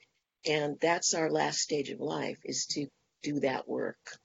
And 0.46 0.78
that's 0.82 1.14
our 1.14 1.30
last 1.30 1.60
stage 1.60 1.90
of 1.90 2.00
life 2.00 2.40
is 2.44 2.66
to 2.68 2.88
do 3.22 3.40
that 3.42 3.68
work. 3.68 4.18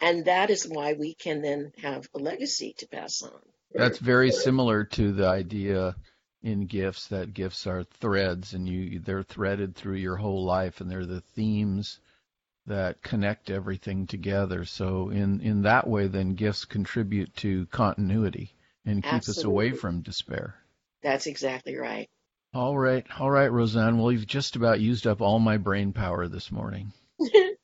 And 0.00 0.24
that 0.24 0.50
is 0.50 0.66
why 0.68 0.94
we 0.94 1.14
can 1.14 1.42
then 1.42 1.72
have 1.82 2.08
a 2.14 2.18
legacy 2.18 2.74
to 2.78 2.88
pass 2.88 3.22
on. 3.22 3.40
That's 3.72 3.98
very 3.98 4.30
similar 4.30 4.84
to 4.84 5.12
the 5.12 5.26
idea 5.26 5.96
in 6.42 6.66
gifts 6.66 7.08
that 7.08 7.34
gifts 7.34 7.66
are 7.66 7.84
threads 7.84 8.52
and 8.52 8.68
you 8.68 9.00
they're 9.00 9.22
threaded 9.22 9.74
through 9.74 9.96
your 9.96 10.16
whole 10.16 10.44
life 10.44 10.80
and 10.80 10.90
they're 10.90 11.06
the 11.06 11.22
themes 11.34 11.98
that 12.66 13.02
connect 13.02 13.50
everything 13.50 14.06
together. 14.06 14.64
So 14.64 15.10
in 15.10 15.40
in 15.40 15.62
that 15.62 15.86
way 15.86 16.06
then 16.06 16.34
gifts 16.34 16.64
contribute 16.64 17.34
to 17.36 17.66
continuity 17.66 18.54
and 18.84 19.02
keep 19.02 19.12
Absolutely. 19.12 19.40
us 19.40 19.44
away 19.44 19.70
from 19.72 20.02
despair. 20.02 20.56
That's 21.02 21.26
exactly 21.26 21.76
right. 21.76 22.08
All 22.54 22.78
right. 22.78 23.04
All 23.18 23.30
right, 23.30 23.50
Roseanne. 23.50 23.98
Well, 23.98 24.12
you've 24.12 24.26
just 24.26 24.56
about 24.56 24.80
used 24.80 25.06
up 25.06 25.20
all 25.20 25.38
my 25.38 25.56
brain 25.56 25.92
power 25.92 26.28
this 26.28 26.52
morning. 26.52 26.92